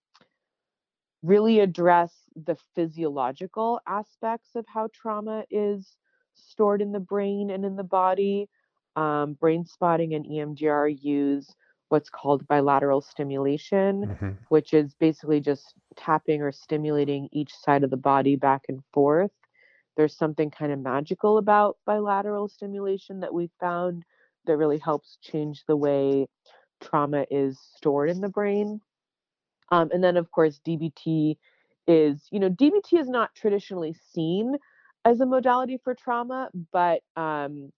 really 1.24 1.60
address 1.60 2.14
the 2.36 2.56
physiological 2.76 3.80
aspects 3.88 4.50
of 4.56 4.66
how 4.68 4.90
trauma 4.94 5.44
is 5.50 5.98
stored 6.36 6.82
in 6.82 6.92
the 6.92 7.00
brain 7.00 7.50
and 7.50 7.66
in 7.66 7.76
the 7.76 7.84
body. 7.84 8.50
Um, 8.96 9.34
brain 9.34 9.66
spotting 9.66 10.14
and 10.14 10.26
EMDR 10.26 10.98
use 11.02 11.54
what's 11.90 12.10
called 12.10 12.48
bilateral 12.48 13.02
stimulation, 13.02 14.06
mm-hmm. 14.06 14.30
which 14.50 14.74
is 14.74 14.94
basically 15.00 15.42
just 15.42 15.74
tapping 15.98 16.42
or 16.42 16.52
stimulating 16.52 17.28
each 17.34 17.54
side 17.54 17.84
of 17.84 17.90
the 17.90 17.98
body 17.98 18.36
back 18.36 18.62
and 18.70 18.82
forth 18.94 19.32
there's 19.96 20.18
something 20.18 20.52
kind 20.52 20.72
of 20.72 20.80
magical 20.80 21.38
about 21.38 21.78
bilateral 21.86 22.48
stimulation 22.48 23.20
that 23.22 23.34
we 23.34 23.50
found 23.60 24.04
that 24.46 24.58
really 24.58 24.80
helps 24.80 25.18
change 25.22 25.64
the 25.68 25.76
way 25.76 26.28
trauma 26.86 27.26
is 27.30 27.60
stored 27.76 28.10
in 28.10 28.22
the 28.22 28.30
brain. 28.30 28.80
Um, 29.72 29.90
and 29.92 30.04
then, 30.04 30.18
of 30.18 30.32
course, 30.32 30.62
DBT 30.66 31.38
is, 31.88 32.28
you 32.32 32.40
know, 32.40 32.50
DBT 32.50 33.00
is 33.00 33.10
not 33.10 33.34
traditionally 33.36 33.96
seen 34.14 34.58
as 35.04 35.20
a 35.20 35.26
modality 35.26 35.80
for 35.84 35.96
trauma, 35.96 36.50
but 36.72 37.02
um, 37.16 37.72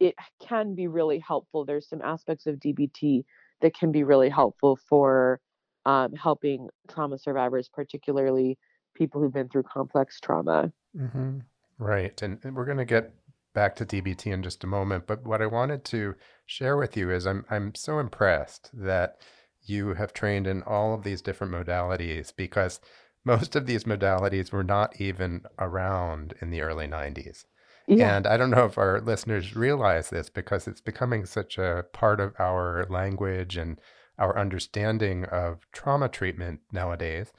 it 0.00 0.14
can 0.40 0.74
be 0.74 0.88
really 0.88 1.18
helpful. 1.18 1.64
There's 1.64 1.88
some 1.88 2.02
aspects 2.02 2.46
of 2.46 2.56
DBT 2.56 3.24
that 3.60 3.74
can 3.74 3.92
be 3.92 4.04
really 4.04 4.28
helpful 4.28 4.78
for 4.88 5.40
um, 5.86 6.12
helping 6.14 6.68
trauma 6.88 7.18
survivors, 7.18 7.68
particularly 7.72 8.58
people 8.94 9.20
who've 9.20 9.32
been 9.32 9.48
through 9.48 9.64
complex 9.64 10.20
trauma. 10.20 10.72
Mm-hmm. 10.96 11.38
Right. 11.78 12.20
And, 12.22 12.38
and 12.44 12.54
we're 12.54 12.64
going 12.64 12.78
to 12.78 12.84
get 12.84 13.12
back 13.52 13.76
to 13.76 13.86
DBT 13.86 14.32
in 14.32 14.42
just 14.42 14.64
a 14.64 14.66
moment. 14.66 15.06
But 15.06 15.24
what 15.24 15.42
I 15.42 15.46
wanted 15.46 15.84
to 15.86 16.14
share 16.46 16.76
with 16.76 16.96
you 16.96 17.10
is 17.10 17.26
I'm, 17.26 17.44
I'm 17.50 17.74
so 17.74 17.98
impressed 17.98 18.70
that 18.72 19.16
you 19.64 19.94
have 19.94 20.12
trained 20.12 20.46
in 20.46 20.62
all 20.62 20.94
of 20.94 21.04
these 21.04 21.22
different 21.22 21.52
modalities 21.52 22.32
because 22.34 22.80
most 23.24 23.54
of 23.54 23.66
these 23.66 23.84
modalities 23.84 24.52
were 24.52 24.64
not 24.64 25.00
even 25.00 25.42
around 25.58 26.34
in 26.40 26.50
the 26.50 26.62
early 26.62 26.88
90s. 26.88 27.44
Yeah. 27.86 28.16
And 28.16 28.26
I 28.26 28.36
don't 28.36 28.50
know 28.50 28.64
if 28.64 28.78
our 28.78 29.00
listeners 29.00 29.56
realize 29.56 30.10
this 30.10 30.28
because 30.28 30.66
it's 30.66 30.80
becoming 30.80 31.26
such 31.26 31.58
a 31.58 31.84
part 31.92 32.20
of 32.20 32.34
our 32.38 32.86
language 32.88 33.56
and 33.56 33.80
our 34.18 34.38
understanding 34.38 35.24
of 35.26 35.66
trauma 35.72 36.08
treatment 36.08 36.60
nowadays. 36.72 37.32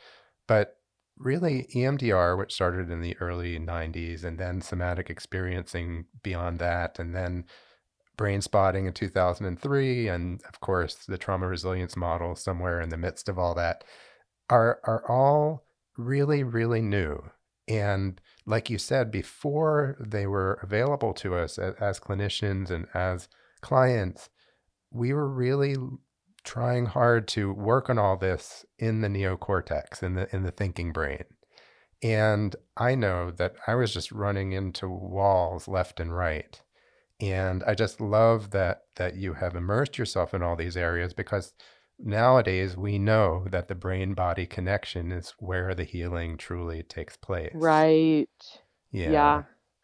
But 0.48 0.78
really 1.18 1.68
EMDR, 1.76 2.38
which 2.38 2.54
started 2.54 2.90
in 2.90 3.02
the 3.02 3.16
early 3.20 3.60
90s, 3.60 4.24
and 4.24 4.38
then 4.38 4.62
somatic 4.62 5.10
experiencing 5.10 6.06
beyond 6.24 6.60
that, 6.60 7.00
and 7.00 7.16
then 7.16 7.46
brain 8.18 8.42
spotting 8.42 8.86
in 8.86 8.94
2003, 8.94 10.08
and 10.08 10.42
of 10.48 10.60
course 10.60 10.96
the 11.08 11.18
trauma 11.18 11.48
resilience 11.48 11.96
model 11.96 12.36
somewhere 12.36 12.82
in 12.82 12.90
the 12.90 12.98
midst 12.98 13.30
of 13.30 13.40
all 13.40 13.56
that, 13.56 13.84
are 14.50 14.80
are 14.84 15.04
all 15.10 15.64
really 15.98 16.44
really 16.44 16.82
new. 16.82 17.24
And 17.68 18.20
like 18.46 18.70
you 18.70 18.78
said, 18.78 19.10
before 19.10 19.96
they 20.00 20.28
were 20.28 20.60
available 20.62 21.14
to 21.16 21.36
us 21.36 21.58
as, 21.58 21.76
as 21.80 22.00
clinicians 22.00 22.70
and 22.70 22.88
as 22.94 23.30
clients, 23.62 24.30
we 24.92 25.14
were 25.14 25.30
really 25.30 25.78
trying 26.44 26.86
hard 26.88 27.28
to 27.30 27.54
work 27.54 27.90
on 27.90 27.98
all 27.98 28.18
this 28.18 28.66
in 28.78 29.02
the 29.02 29.08
neocortex, 29.08 30.04
in 30.04 30.16
the 30.16 30.34
in 30.36 30.44
the 30.44 30.52
thinking 30.52 30.92
brain. 30.92 31.24
And 32.02 32.56
I 32.76 32.96
know 32.96 33.32
that 33.32 33.56
I 33.66 33.76
was 33.76 33.94
just 33.94 34.12
running 34.12 34.52
into 34.52 34.90
walls 34.90 35.68
left 35.68 36.00
and 36.00 36.16
right. 36.16 36.62
And 37.22 37.64
I 37.64 37.76
just 37.76 38.02
love 38.02 38.52
that 38.52 38.84
that 38.96 39.16
you 39.16 39.34
have 39.34 39.56
immersed 39.56 39.98
yourself 39.98 40.34
in 40.34 40.44
all 40.44 40.56
these 40.56 40.76
areas 40.76 41.14
because 41.14 41.54
nowadays 41.98 42.76
we 42.76 43.00
know 43.00 43.46
that 43.50 43.70
the 43.70 43.76
brain 43.76 44.14
body 44.14 44.46
connection 44.46 45.12
is 45.12 45.34
where 45.40 45.74
the 45.74 45.86
healing 45.86 46.38
truly 46.38 46.84
takes 46.84 47.16
place. 47.16 47.54
Right. 47.56 48.28
Yeah. 48.92 49.12
Yeah. 49.12 49.44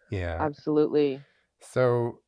Yeah. 0.10 0.38
Absolutely. 0.42 1.22
So 1.62 2.20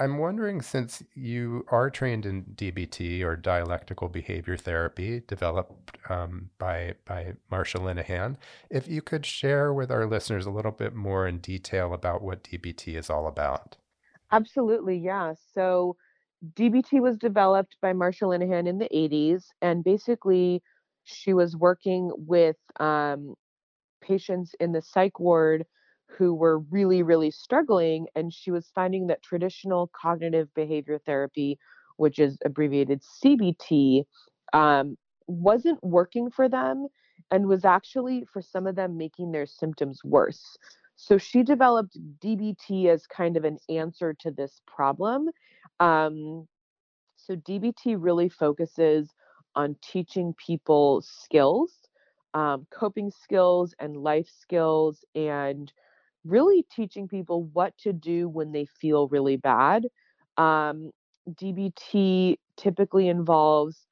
I'm 0.00 0.16
wondering 0.16 0.62
since 0.62 1.02
you 1.14 1.66
are 1.68 1.90
trained 1.90 2.24
in 2.24 2.44
DBT 2.54 3.22
or 3.22 3.36
dialectical 3.36 4.08
behavior 4.08 4.56
therapy, 4.56 5.20
developed 5.28 5.98
um, 6.08 6.48
by 6.58 6.94
by 7.04 7.34
Marsha 7.52 7.78
Linehan, 7.78 8.36
if 8.70 8.88
you 8.88 9.02
could 9.02 9.26
share 9.26 9.74
with 9.74 9.90
our 9.90 10.06
listeners 10.06 10.46
a 10.46 10.50
little 10.50 10.72
bit 10.72 10.94
more 10.94 11.28
in 11.28 11.36
detail 11.36 11.92
about 11.92 12.22
what 12.22 12.44
DBT 12.44 12.96
is 12.96 13.10
all 13.10 13.26
about. 13.26 13.76
Absolutely, 14.32 14.96
yeah. 14.96 15.34
So 15.52 15.96
DBT 16.54 17.02
was 17.02 17.18
developed 17.18 17.76
by 17.82 17.92
Marsha 17.92 18.22
Linehan 18.22 18.66
in 18.66 18.78
the 18.78 18.88
80s, 18.88 19.44
and 19.60 19.84
basically, 19.84 20.62
she 21.04 21.34
was 21.34 21.54
working 21.56 22.10
with 22.16 22.56
um, 22.78 23.34
patients 24.00 24.54
in 24.60 24.72
the 24.72 24.80
psych 24.80 25.20
ward 25.20 25.66
who 26.16 26.34
were 26.34 26.58
really, 26.58 27.02
really 27.02 27.30
struggling. 27.30 28.06
And 28.14 28.32
she 28.32 28.50
was 28.50 28.70
finding 28.74 29.06
that 29.06 29.22
traditional 29.22 29.90
cognitive 30.00 30.52
behavior 30.54 31.00
therapy, 31.04 31.58
which 31.96 32.18
is 32.18 32.38
abbreviated 32.44 33.02
CBT, 33.02 34.04
um, 34.52 34.96
wasn't 35.26 35.82
working 35.82 36.30
for 36.30 36.48
them 36.48 36.88
and 37.30 37.46
was 37.46 37.64
actually, 37.64 38.24
for 38.32 38.42
some 38.42 38.66
of 38.66 38.76
them, 38.76 38.96
making 38.96 39.32
their 39.32 39.46
symptoms 39.46 40.00
worse. 40.04 40.56
So 40.96 41.16
she 41.16 41.42
developed 41.42 41.96
DBT 42.22 42.86
as 42.86 43.06
kind 43.06 43.36
of 43.36 43.44
an 43.44 43.58
answer 43.68 44.14
to 44.20 44.30
this 44.30 44.60
problem. 44.66 45.28
Um, 45.78 46.46
so 47.16 47.36
DBT 47.36 47.96
really 47.98 48.28
focuses 48.28 49.08
on 49.54 49.76
teaching 49.82 50.34
people 50.34 51.02
skills, 51.02 51.72
um, 52.34 52.66
coping 52.70 53.10
skills, 53.10 53.74
and 53.78 53.96
life 53.96 54.28
skills, 54.28 55.04
and 55.14 55.72
really 56.24 56.64
teaching 56.74 57.08
people 57.08 57.44
what 57.52 57.76
to 57.78 57.92
do 57.92 58.28
when 58.28 58.52
they 58.52 58.66
feel 58.80 59.08
really 59.08 59.36
bad. 59.36 59.86
Um, 60.36 60.90
DBT 61.28 62.38
typically 62.56 63.08
involves 63.08 63.86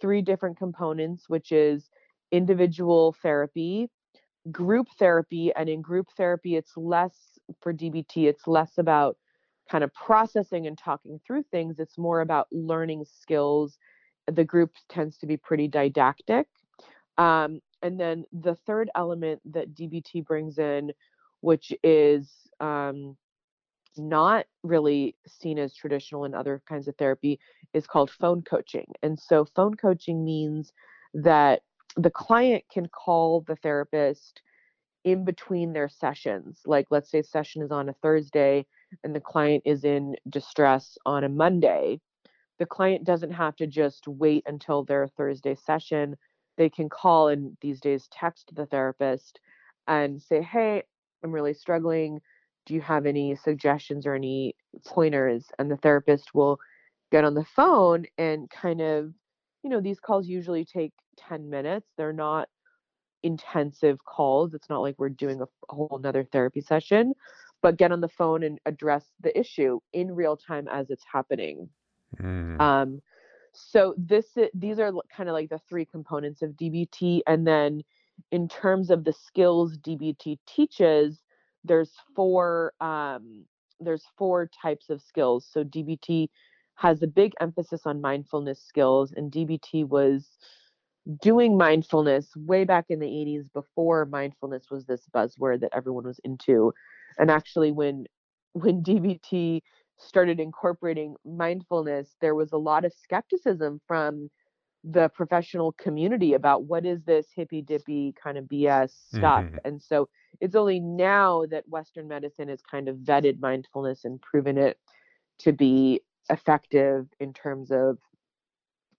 three 0.00 0.22
different 0.22 0.58
components, 0.58 1.28
which 1.28 1.52
is 1.52 1.90
individual 2.32 3.14
therapy, 3.22 3.88
group 4.50 4.88
therapy, 4.98 5.52
and 5.56 5.68
in 5.68 5.82
group 5.82 6.06
therapy, 6.16 6.56
it's 6.56 6.76
less 6.76 7.38
for 7.60 7.72
DBT, 7.72 8.28
it's 8.28 8.46
less 8.46 8.78
about 8.78 9.16
kind 9.70 9.84
of 9.84 9.92
processing 9.94 10.66
and 10.66 10.76
talking 10.76 11.20
through 11.26 11.44
things, 11.50 11.78
it's 11.78 11.98
more 11.98 12.20
about 12.20 12.48
learning 12.50 13.04
skills. 13.04 13.78
The 14.26 14.44
group 14.44 14.72
tends 14.88 15.18
to 15.18 15.26
be 15.26 15.36
pretty 15.36 15.68
didactic. 15.68 16.46
Um, 17.18 17.60
and 17.82 17.98
then 17.98 18.24
the 18.32 18.54
third 18.66 18.90
element 18.94 19.40
that 19.52 19.74
DBT 19.74 20.24
brings 20.24 20.58
in 20.58 20.92
which 21.40 21.72
is 21.82 22.30
um, 22.60 23.16
not 23.96 24.46
really 24.62 25.16
seen 25.26 25.58
as 25.58 25.74
traditional 25.74 26.24
in 26.24 26.34
other 26.34 26.62
kinds 26.68 26.88
of 26.88 26.96
therapy, 26.96 27.38
is 27.74 27.86
called 27.86 28.10
phone 28.10 28.42
coaching. 28.42 28.86
And 29.02 29.18
so, 29.18 29.44
phone 29.56 29.74
coaching 29.74 30.24
means 30.24 30.72
that 31.14 31.62
the 31.96 32.10
client 32.10 32.64
can 32.72 32.86
call 32.86 33.42
the 33.46 33.56
therapist 33.56 34.42
in 35.04 35.24
between 35.24 35.72
their 35.72 35.88
sessions. 35.88 36.60
Like, 36.66 36.86
let's 36.90 37.10
say 37.10 37.22
session 37.22 37.62
is 37.62 37.70
on 37.70 37.88
a 37.88 37.94
Thursday 37.94 38.66
and 39.02 39.14
the 39.14 39.20
client 39.20 39.62
is 39.64 39.84
in 39.84 40.16
distress 40.28 40.98
on 41.06 41.24
a 41.24 41.28
Monday. 41.28 42.00
The 42.58 42.66
client 42.66 43.04
doesn't 43.04 43.32
have 43.32 43.56
to 43.56 43.66
just 43.66 44.06
wait 44.06 44.44
until 44.46 44.84
their 44.84 45.08
Thursday 45.08 45.54
session. 45.54 46.16
They 46.58 46.68
can 46.68 46.88
call 46.88 47.28
and 47.28 47.56
these 47.60 47.80
days 47.80 48.08
text 48.12 48.50
the 48.54 48.66
therapist 48.66 49.40
and 49.88 50.20
say, 50.20 50.42
Hey, 50.42 50.82
I'm 51.22 51.32
really 51.32 51.54
struggling. 51.54 52.20
Do 52.66 52.74
you 52.74 52.80
have 52.80 53.06
any 53.06 53.36
suggestions 53.36 54.06
or 54.06 54.14
any 54.14 54.54
pointers? 54.86 55.46
And 55.58 55.70
the 55.70 55.76
therapist 55.76 56.34
will 56.34 56.58
get 57.10 57.24
on 57.24 57.34
the 57.34 57.44
phone 57.44 58.06
and 58.18 58.48
kind 58.50 58.80
of, 58.80 59.12
you 59.62 59.70
know, 59.70 59.80
these 59.80 60.00
calls 60.00 60.28
usually 60.28 60.64
take 60.64 60.92
10 61.16 61.50
minutes. 61.50 61.86
They're 61.96 62.12
not 62.12 62.48
intensive 63.22 64.04
calls. 64.04 64.54
It's 64.54 64.68
not 64.68 64.80
like 64.80 64.94
we're 64.98 65.08
doing 65.08 65.40
a, 65.40 65.44
a 65.44 65.74
whole 65.74 65.96
another 65.98 66.24
therapy 66.24 66.60
session, 66.60 67.12
but 67.62 67.76
get 67.76 67.92
on 67.92 68.00
the 68.00 68.08
phone 68.08 68.42
and 68.42 68.58
address 68.66 69.04
the 69.20 69.38
issue 69.38 69.80
in 69.92 70.14
real 70.14 70.36
time 70.36 70.68
as 70.68 70.90
it's 70.90 71.04
happening. 71.10 71.68
Mm. 72.20 72.60
Um, 72.60 73.02
so 73.52 73.94
this 73.98 74.26
these 74.54 74.78
are 74.78 74.92
kind 75.14 75.28
of 75.28 75.32
like 75.32 75.50
the 75.50 75.60
three 75.68 75.84
components 75.84 76.42
of 76.42 76.52
DBT, 76.52 77.20
and 77.26 77.46
then 77.46 77.82
in 78.30 78.48
terms 78.48 78.90
of 78.90 79.04
the 79.04 79.12
skills 79.12 79.76
DBT 79.78 80.38
teaches, 80.46 81.20
there's 81.64 81.92
four 82.14 82.72
um, 82.80 83.44
there's 83.80 84.04
four 84.18 84.48
types 84.62 84.90
of 84.90 85.00
skills. 85.00 85.46
So 85.50 85.64
DBT 85.64 86.28
has 86.76 87.02
a 87.02 87.06
big 87.06 87.32
emphasis 87.40 87.82
on 87.86 88.00
mindfulness 88.00 88.62
skills, 88.62 89.12
and 89.12 89.30
DBT 89.30 89.86
was 89.88 90.28
doing 91.22 91.56
mindfulness 91.56 92.28
way 92.36 92.64
back 92.64 92.86
in 92.88 92.98
the 93.00 93.06
80s 93.06 93.50
before 93.52 94.04
mindfulness 94.06 94.66
was 94.70 94.84
this 94.84 95.06
buzzword 95.14 95.60
that 95.60 95.70
everyone 95.74 96.04
was 96.04 96.20
into. 96.24 96.72
And 97.18 97.30
actually, 97.30 97.72
when 97.72 98.06
when 98.52 98.82
DBT 98.82 99.62
started 99.98 100.40
incorporating 100.40 101.14
mindfulness, 101.24 102.16
there 102.20 102.34
was 102.34 102.52
a 102.52 102.58
lot 102.58 102.84
of 102.84 102.92
skepticism 102.92 103.80
from 103.86 104.30
the 104.82 105.08
professional 105.10 105.72
community 105.72 106.32
about 106.34 106.64
what 106.64 106.86
is 106.86 107.02
this 107.04 107.26
hippy 107.34 107.60
dippy 107.60 108.14
kind 108.22 108.38
of 108.38 108.44
BS 108.44 108.92
stuff. 109.14 109.44
Mm-hmm. 109.44 109.56
And 109.64 109.82
so 109.82 110.08
it's 110.40 110.54
only 110.54 110.80
now 110.80 111.44
that 111.50 111.68
Western 111.68 112.08
medicine 112.08 112.48
has 112.48 112.62
kind 112.62 112.88
of 112.88 112.96
vetted 112.96 113.40
mindfulness 113.40 114.04
and 114.04 114.20
proven 114.20 114.56
it 114.56 114.78
to 115.40 115.52
be 115.52 116.00
effective 116.30 117.06
in 117.18 117.32
terms 117.32 117.70
of 117.70 117.98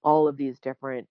all 0.04 0.28
of 0.28 0.38
these 0.38 0.60
different 0.60 1.08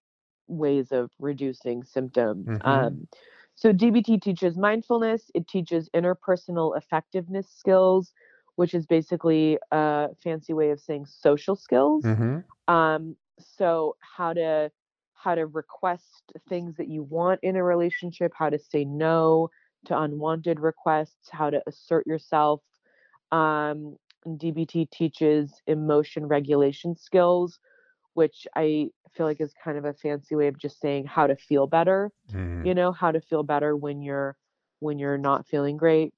ways 0.46 0.92
of 0.92 1.10
reducing 1.18 1.82
symptoms. 1.84 2.46
Mm-hmm. 2.46 2.68
Um, 2.68 3.08
so 3.54 3.72
DBT 3.72 4.22
teaches 4.22 4.56
mindfulness, 4.56 5.30
it 5.34 5.46
teaches 5.46 5.88
interpersonal 5.94 6.76
effectiveness 6.76 7.48
skills, 7.54 8.12
which 8.56 8.74
is 8.74 8.86
basically 8.86 9.58
a 9.70 10.08
fancy 10.22 10.52
way 10.52 10.70
of 10.70 10.80
saying 10.80 11.06
social 11.06 11.56
skills. 11.56 12.04
Mm-hmm. 12.04 12.72
Um, 12.72 13.16
so 13.40 13.96
how 14.00 14.32
to 14.32 14.70
how 15.14 15.34
to 15.34 15.46
request 15.46 16.32
things 16.48 16.76
that 16.76 16.88
you 16.88 17.02
want 17.02 17.40
in 17.42 17.56
a 17.56 17.62
relationship 17.62 18.32
how 18.34 18.48
to 18.48 18.58
say 18.58 18.84
no 18.84 19.48
to 19.84 19.98
unwanted 19.98 20.60
requests 20.60 21.28
how 21.30 21.50
to 21.50 21.62
assert 21.66 22.06
yourself 22.06 22.60
um, 23.32 23.96
dbt 24.26 24.90
teaches 24.90 25.60
emotion 25.66 26.26
regulation 26.26 26.96
skills 26.96 27.58
which 28.14 28.46
i 28.56 28.88
feel 29.12 29.26
like 29.26 29.40
is 29.40 29.52
kind 29.62 29.76
of 29.78 29.84
a 29.84 29.94
fancy 29.94 30.34
way 30.34 30.46
of 30.46 30.58
just 30.58 30.80
saying 30.80 31.04
how 31.04 31.26
to 31.26 31.36
feel 31.36 31.66
better 31.66 32.10
mm. 32.32 32.66
you 32.66 32.74
know 32.74 32.92
how 32.92 33.10
to 33.10 33.20
feel 33.20 33.42
better 33.42 33.76
when 33.76 34.02
you're 34.02 34.36
when 34.80 34.98
you're 34.98 35.18
not 35.18 35.46
feeling 35.46 35.76
great 35.76 36.12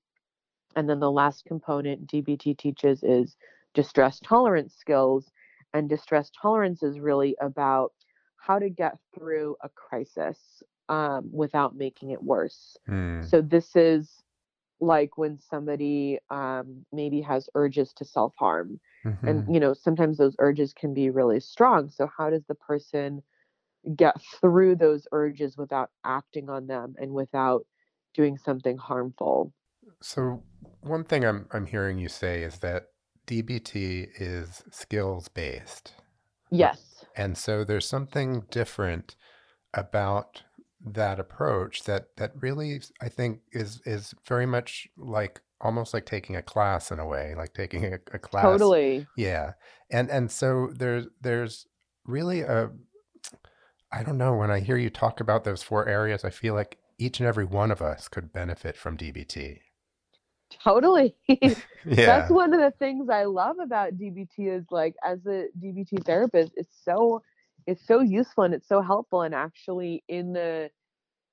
and 0.76 0.88
then 0.88 1.00
the 1.00 1.10
last 1.10 1.44
component 1.44 2.06
dbt 2.06 2.56
teaches 2.58 3.02
is 3.02 3.36
distress 3.74 4.20
tolerance 4.20 4.74
skills 4.74 5.30
and 5.74 5.88
distress 5.88 6.30
tolerance 6.40 6.82
is 6.82 6.98
really 6.98 7.36
about 7.40 7.92
how 8.36 8.58
to 8.58 8.68
get 8.68 8.98
through 9.14 9.56
a 9.62 9.68
crisis 9.68 10.62
um, 10.88 11.30
without 11.32 11.76
making 11.76 12.10
it 12.10 12.22
worse. 12.22 12.76
Mm. 12.88 13.28
So 13.28 13.40
this 13.40 13.76
is 13.76 14.22
like 14.80 15.16
when 15.16 15.38
somebody 15.38 16.18
um, 16.30 16.84
maybe 16.92 17.20
has 17.22 17.48
urges 17.54 17.92
to 17.94 18.04
self 18.04 18.34
harm, 18.36 18.80
mm-hmm. 19.04 19.28
and 19.28 19.54
you 19.54 19.60
know 19.60 19.74
sometimes 19.74 20.18
those 20.18 20.34
urges 20.38 20.74
can 20.74 20.92
be 20.92 21.08
really 21.10 21.40
strong. 21.40 21.88
So 21.88 22.10
how 22.18 22.30
does 22.30 22.44
the 22.48 22.56
person 22.56 23.22
get 23.96 24.16
through 24.40 24.76
those 24.76 25.06
urges 25.12 25.56
without 25.56 25.90
acting 26.04 26.50
on 26.50 26.66
them 26.66 26.94
and 26.98 27.12
without 27.12 27.64
doing 28.12 28.36
something 28.36 28.76
harmful? 28.76 29.52
So 30.02 30.42
one 30.80 31.04
thing 31.04 31.24
I'm 31.24 31.46
I'm 31.52 31.66
hearing 31.66 31.98
you 31.98 32.08
say 32.08 32.42
is 32.42 32.58
that 32.58 32.88
DBT 33.26 34.08
is 34.18 34.62
skills 34.70 35.28
based. 35.28 35.94
Yes. 36.50 37.04
And 37.16 37.36
so 37.36 37.64
there's 37.64 37.88
something 37.88 38.44
different 38.50 39.16
about 39.74 40.42
that 40.84 41.20
approach 41.20 41.84
that 41.84 42.16
that 42.16 42.32
really 42.40 42.80
I 43.00 43.08
think 43.08 43.40
is 43.52 43.80
is 43.86 44.14
very 44.26 44.46
much 44.46 44.88
like 44.96 45.40
almost 45.60 45.94
like 45.94 46.04
taking 46.04 46.34
a 46.36 46.42
class 46.42 46.90
in 46.90 46.98
a 46.98 47.06
way, 47.06 47.34
like 47.36 47.54
taking 47.54 47.84
a, 47.86 47.98
a 48.12 48.18
class. 48.18 48.44
Totally. 48.44 49.06
Yeah. 49.16 49.52
And 49.90 50.10
and 50.10 50.30
so 50.30 50.70
there's 50.74 51.06
there's 51.20 51.66
really 52.04 52.40
a 52.40 52.70
I 53.92 54.02
don't 54.02 54.16
know, 54.16 54.34
when 54.34 54.50
I 54.50 54.60
hear 54.60 54.78
you 54.78 54.88
talk 54.88 55.20
about 55.20 55.44
those 55.44 55.62
four 55.62 55.86
areas, 55.86 56.24
I 56.24 56.30
feel 56.30 56.54
like 56.54 56.78
each 56.98 57.20
and 57.20 57.26
every 57.26 57.44
one 57.44 57.70
of 57.70 57.82
us 57.82 58.08
could 58.08 58.32
benefit 58.32 58.76
from 58.76 58.96
DBT. 58.96 59.58
Totally. 60.62 61.14
yeah. 61.28 61.54
That's 61.84 62.30
one 62.30 62.52
of 62.52 62.60
the 62.60 62.72
things 62.78 63.08
I 63.08 63.24
love 63.24 63.56
about 63.60 63.94
DBT 63.96 64.56
is 64.56 64.64
like 64.70 64.94
as 65.04 65.24
a 65.26 65.46
DBT 65.60 66.04
therapist, 66.04 66.52
it's 66.56 66.76
so 66.84 67.22
it's 67.66 67.86
so 67.86 68.00
useful 68.00 68.44
and 68.44 68.54
it's 68.54 68.68
so 68.68 68.80
helpful 68.80 69.22
and 69.22 69.34
actually 69.34 70.02
in 70.08 70.32
the 70.32 70.70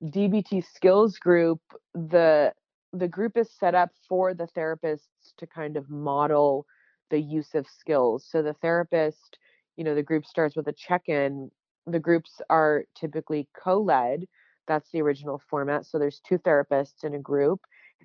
DBT 0.03 0.63
skills 0.73 1.17
group, 1.17 1.59
the 1.93 2.53
the 2.93 3.07
group 3.07 3.37
is 3.37 3.49
set 3.51 3.75
up 3.75 3.91
for 4.07 4.33
the 4.33 4.47
therapists 4.57 5.33
to 5.37 5.45
kind 5.45 5.77
of 5.77 5.89
model 5.89 6.65
the 7.09 7.19
use 7.19 7.53
of 7.53 7.67
skills. 7.67 8.25
So 8.27 8.41
the 8.41 8.53
therapist, 8.53 9.37
you 9.77 9.83
know, 9.83 9.95
the 9.95 10.03
group 10.03 10.25
starts 10.25 10.55
with 10.55 10.67
a 10.67 10.73
check-in. 10.73 11.51
The 11.85 11.99
groups 11.99 12.41
are 12.49 12.85
typically 12.95 13.47
co-led. 13.55 14.25
That's 14.67 14.89
the 14.91 15.01
original 15.01 15.41
format. 15.49 15.85
So 15.85 15.99
there's 15.99 16.21
two 16.27 16.37
therapists 16.39 17.03
in 17.03 17.13
a 17.13 17.19
group, 17.19 17.61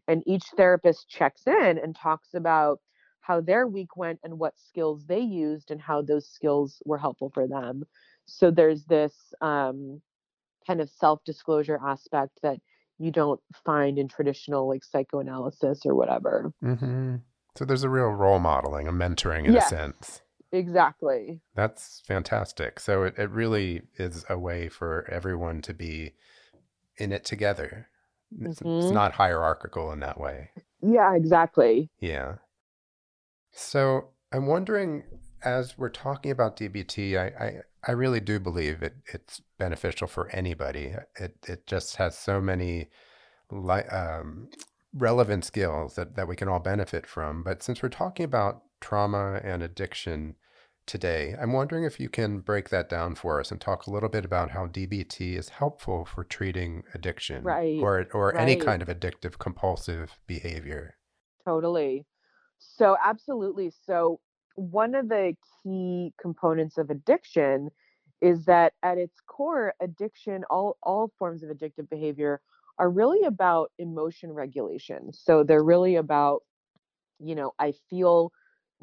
and 0.09 0.23
each 0.27 0.45
therapist 0.57 1.09
checks 1.09 1.43
in 1.47 1.79
and 1.79 1.97
talks 1.97 2.35
about 2.35 2.81
how 3.21 3.41
their 3.41 3.67
week 3.67 3.97
went 3.97 4.21
and 4.23 4.39
what 4.39 4.53
skills 4.59 5.05
they 5.07 5.21
used 5.21 5.71
and 5.71 5.81
how 5.81 6.03
those 6.03 6.29
skills 6.29 6.83
were 6.85 6.99
helpful 6.99 7.31
for 7.33 7.49
them. 7.49 7.85
So 8.27 8.51
there's 8.51 8.85
this 8.85 9.15
um, 9.41 10.03
kind 10.67 10.81
of 10.81 10.91
self-disclosure 10.91 11.81
aspect 11.87 12.39
that 12.43 12.59
you 12.99 13.11
don't 13.11 13.41
find 13.65 13.99
in 13.99 14.09
traditional 14.09 14.69
like 14.69 14.85
psychoanalysis 14.85 15.87
or 15.87 15.95
whatever. 15.95 16.53
Mm-hmm. 16.63 17.17
So 17.57 17.65
there's 17.65 17.85
a 17.85 17.89
real 17.89 18.09
role 18.09 18.39
modeling, 18.39 18.89
a 18.89 18.93
mentoring 18.93 19.47
in 19.47 19.55
Yes. 19.55 19.67
a 19.67 19.77
sense. 19.77 20.23
Exactly. 20.53 21.41
That's 21.55 22.03
fantastic. 22.07 22.79
So 22.79 23.05
it, 23.05 23.15
it 23.19 23.31
really 23.31 23.83
is 23.97 24.25
a 24.29 24.39
way 24.39 24.69
for 24.69 25.09
everyone 25.11 25.63
to 25.63 25.75
be 25.75 26.13
in 26.97 27.11
it 27.13 27.25
together. 27.25 27.89
It's, 28.41 28.61
it's 28.61 28.65
Mhm. 28.65 28.93
not 28.93 29.13
hierarchical 29.13 29.93
in 29.93 30.01
that 30.01 30.19
way. 30.21 30.51
Yeah, 30.83 31.15
exactly. 31.15 31.91
Yeah. 32.01 32.37
So 33.53 34.09
I'm 34.33 34.47
wondering, 34.47 35.05
as 35.45 35.79
we're 35.79 35.89
talking 35.91 36.31
about 36.31 36.57
DBT, 36.57 37.17
I, 37.19 37.45
I, 37.45 37.61
I 37.87 37.93
really 37.93 38.21
do 38.21 38.41
believe 38.41 38.83
it, 38.83 38.95
it's 39.13 39.41
beneficial 39.59 40.07
for 40.09 40.29
anybody. 40.31 40.95
It, 41.17 41.37
it 41.47 41.67
just 41.67 41.97
has 41.97 42.19
so 42.19 42.41
many 42.41 42.89
li- 43.51 43.83
um, 43.91 44.49
relevant 44.93 45.45
skills 45.45 45.95
that, 45.97 46.17
that 46.17 46.29
we 46.29 46.37
can 46.37 46.49
all 46.49 46.61
benefit 46.61 47.07
from. 47.07 47.43
But 47.43 47.63
since 47.63 47.83
we're 47.83 47.89
talking 47.89 48.25
about 48.25 48.63
trauma 48.81 49.41
and 49.45 49.63
addiction 49.63 50.37
today, 50.87 51.35
I'm 51.41 51.53
wondering 51.53 51.85
if 51.85 51.99
you 51.99 52.09
can 52.09 52.41
break 52.41 52.69
that 52.71 52.89
down 52.89 53.15
for 53.15 53.41
us 53.41 53.51
and 53.51 53.61
talk 53.61 53.87
a 53.87 53.91
little 53.91 54.09
bit 54.09 54.25
about 54.25 54.51
how 54.51 54.67
DBT 54.67 55.37
is 55.37 55.49
helpful 55.51 56.05
for 56.05 56.25
treating 56.25 56.83
addiction 56.95 57.43
Right, 57.43 57.79
or, 57.81 58.07
or 58.13 58.37
any 58.37 58.57
kind 58.57 58.83
of 58.83 58.89
addictive 58.89 59.39
compulsive 59.39 60.19
behavior. 60.27 60.97
Totally. 61.45 62.07
So, 62.59 62.97
absolutely. 63.05 63.73
So, 63.87 64.21
one 64.57 64.95
of 64.95 65.09
the 65.09 65.35
key 65.63 66.13
components 66.21 66.79
of 66.79 66.91
addiction 66.91 67.71
is 68.21 68.45
that 68.45 68.73
at 68.83 68.99
its 68.99 69.19
core, 69.27 69.75
addiction, 69.81 70.45
all, 70.49 70.77
all 70.83 71.11
forms 71.19 71.43
of 71.43 71.51
addictive 71.51 71.91
behavior 71.91 72.41
are 72.79 72.91
really 72.91 73.25
about 73.27 73.71
emotion 73.79 74.33
regulation. 74.33 75.13
So, 75.13 75.43
they're 75.45 75.65
really 75.65 75.97
about, 75.97 76.43
you 77.19 77.35
know, 77.35 77.53
I 77.59 77.75
feel 77.91 78.33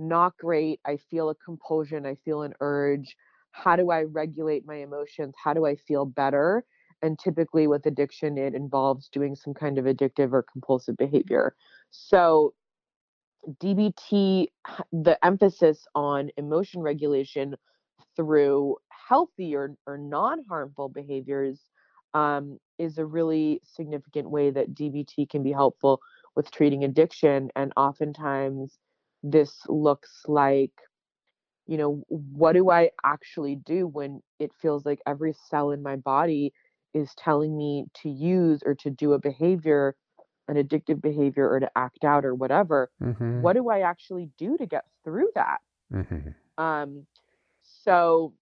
not 0.01 0.37
great. 0.37 0.79
I 0.85 0.97
feel 0.97 1.29
a 1.29 1.35
compulsion. 1.35 2.05
I 2.05 2.15
feel 2.15 2.41
an 2.41 2.53
urge. 2.59 3.15
How 3.51 3.75
do 3.75 3.91
I 3.91 4.03
regulate 4.03 4.65
my 4.65 4.75
emotions? 4.75 5.35
How 5.41 5.53
do 5.53 5.65
I 5.65 5.75
feel 5.75 6.05
better? 6.05 6.63
And 7.01 7.17
typically, 7.17 7.67
with 7.67 7.85
addiction, 7.85 8.37
it 8.37 8.53
involves 8.53 9.09
doing 9.09 9.35
some 9.35 9.53
kind 9.53 9.77
of 9.77 9.85
addictive 9.85 10.33
or 10.33 10.43
compulsive 10.43 10.97
behavior. 10.97 11.55
So, 11.89 12.53
DBT, 13.59 14.47
the 14.91 15.17
emphasis 15.25 15.85
on 15.95 16.29
emotion 16.37 16.81
regulation 16.81 17.55
through 18.15 18.77
healthy 18.89 19.55
or, 19.55 19.75
or 19.87 19.97
non 19.97 20.43
harmful 20.47 20.89
behaviors 20.89 21.59
um, 22.13 22.59
is 22.77 22.97
a 22.97 23.05
really 23.05 23.61
significant 23.63 24.29
way 24.29 24.51
that 24.51 24.73
DBT 24.73 25.29
can 25.29 25.43
be 25.43 25.51
helpful 25.51 26.01
with 26.35 26.51
treating 26.51 26.83
addiction. 26.83 27.49
And 27.55 27.73
oftentimes, 27.75 28.77
this 29.23 29.61
looks 29.67 30.23
like, 30.27 30.71
you 31.67 31.77
know, 31.77 32.03
what 32.07 32.53
do 32.53 32.69
I 32.69 32.89
actually 33.03 33.55
do 33.55 33.87
when 33.87 34.21
it 34.39 34.51
feels 34.61 34.85
like 34.85 34.99
every 35.05 35.33
cell 35.49 35.71
in 35.71 35.81
my 35.81 35.95
body 35.95 36.53
is 36.93 37.13
telling 37.15 37.55
me 37.57 37.85
to 38.01 38.09
use 38.09 38.61
or 38.65 38.75
to 38.75 38.89
do 38.89 39.13
a 39.13 39.19
behavior, 39.19 39.95
an 40.47 40.55
addictive 40.55 41.01
behavior, 41.01 41.49
or 41.49 41.59
to 41.59 41.69
act 41.75 42.03
out 42.03 42.25
or 42.25 42.35
whatever? 42.35 42.89
Mm-hmm. 43.01 43.41
what 43.41 43.53
do 43.53 43.69
I 43.69 43.81
actually 43.81 44.29
do 44.37 44.57
to 44.57 44.65
get 44.65 44.85
through 45.03 45.29
that? 45.35 45.59
Mm-hmm. 45.93 46.63
Um, 46.63 47.05
so 47.83 48.33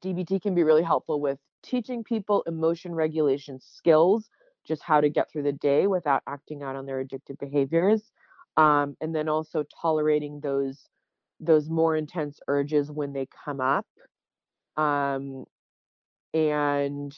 DBT 0.00 0.42
can 0.42 0.54
be 0.54 0.62
really 0.62 0.82
helpful 0.82 1.20
with 1.20 1.38
teaching 1.62 2.04
people 2.04 2.42
emotion 2.46 2.94
regulation 2.94 3.60
skills, 3.60 4.28
just 4.66 4.82
how 4.82 5.00
to 5.00 5.08
get 5.08 5.30
through 5.30 5.44
the 5.44 5.52
day 5.52 5.86
without 5.86 6.22
acting 6.26 6.62
out 6.62 6.76
on 6.76 6.86
their 6.86 7.04
addictive 7.04 7.38
behaviors, 7.38 8.12
um, 8.56 8.96
and 9.00 9.14
then 9.14 9.28
also 9.28 9.64
tolerating 9.80 10.40
those 10.40 10.88
those 11.40 11.68
more 11.70 11.96
intense 11.96 12.40
urges 12.48 12.90
when 12.90 13.12
they 13.12 13.26
come 13.44 13.60
up. 13.60 13.86
Um, 14.76 15.44
and 16.34 17.12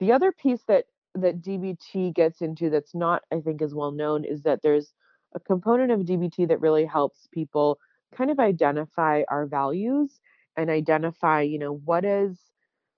the 0.00 0.12
other 0.12 0.32
piece 0.32 0.64
that 0.68 0.86
that 1.14 1.42
DBT 1.42 2.12
gets 2.12 2.42
into 2.42 2.70
that's 2.70 2.94
not, 2.94 3.22
I 3.32 3.40
think, 3.40 3.62
as 3.62 3.74
well 3.74 3.92
known 3.92 4.24
is 4.24 4.42
that 4.44 4.60
there's 4.62 4.94
a 5.34 5.40
component 5.40 5.92
of 5.92 6.06
DBT 6.06 6.46
that 6.46 6.60
really 6.60 6.86
helps 6.86 7.28
people 7.32 7.78
kind 8.14 8.30
of 8.30 8.40
identify 8.40 9.22
our 9.28 9.46
values 9.46 10.20
and 10.56 10.70
identify, 10.70 11.42
you 11.42 11.58
know, 11.58 11.74
what 11.84 12.02
does 12.02 12.52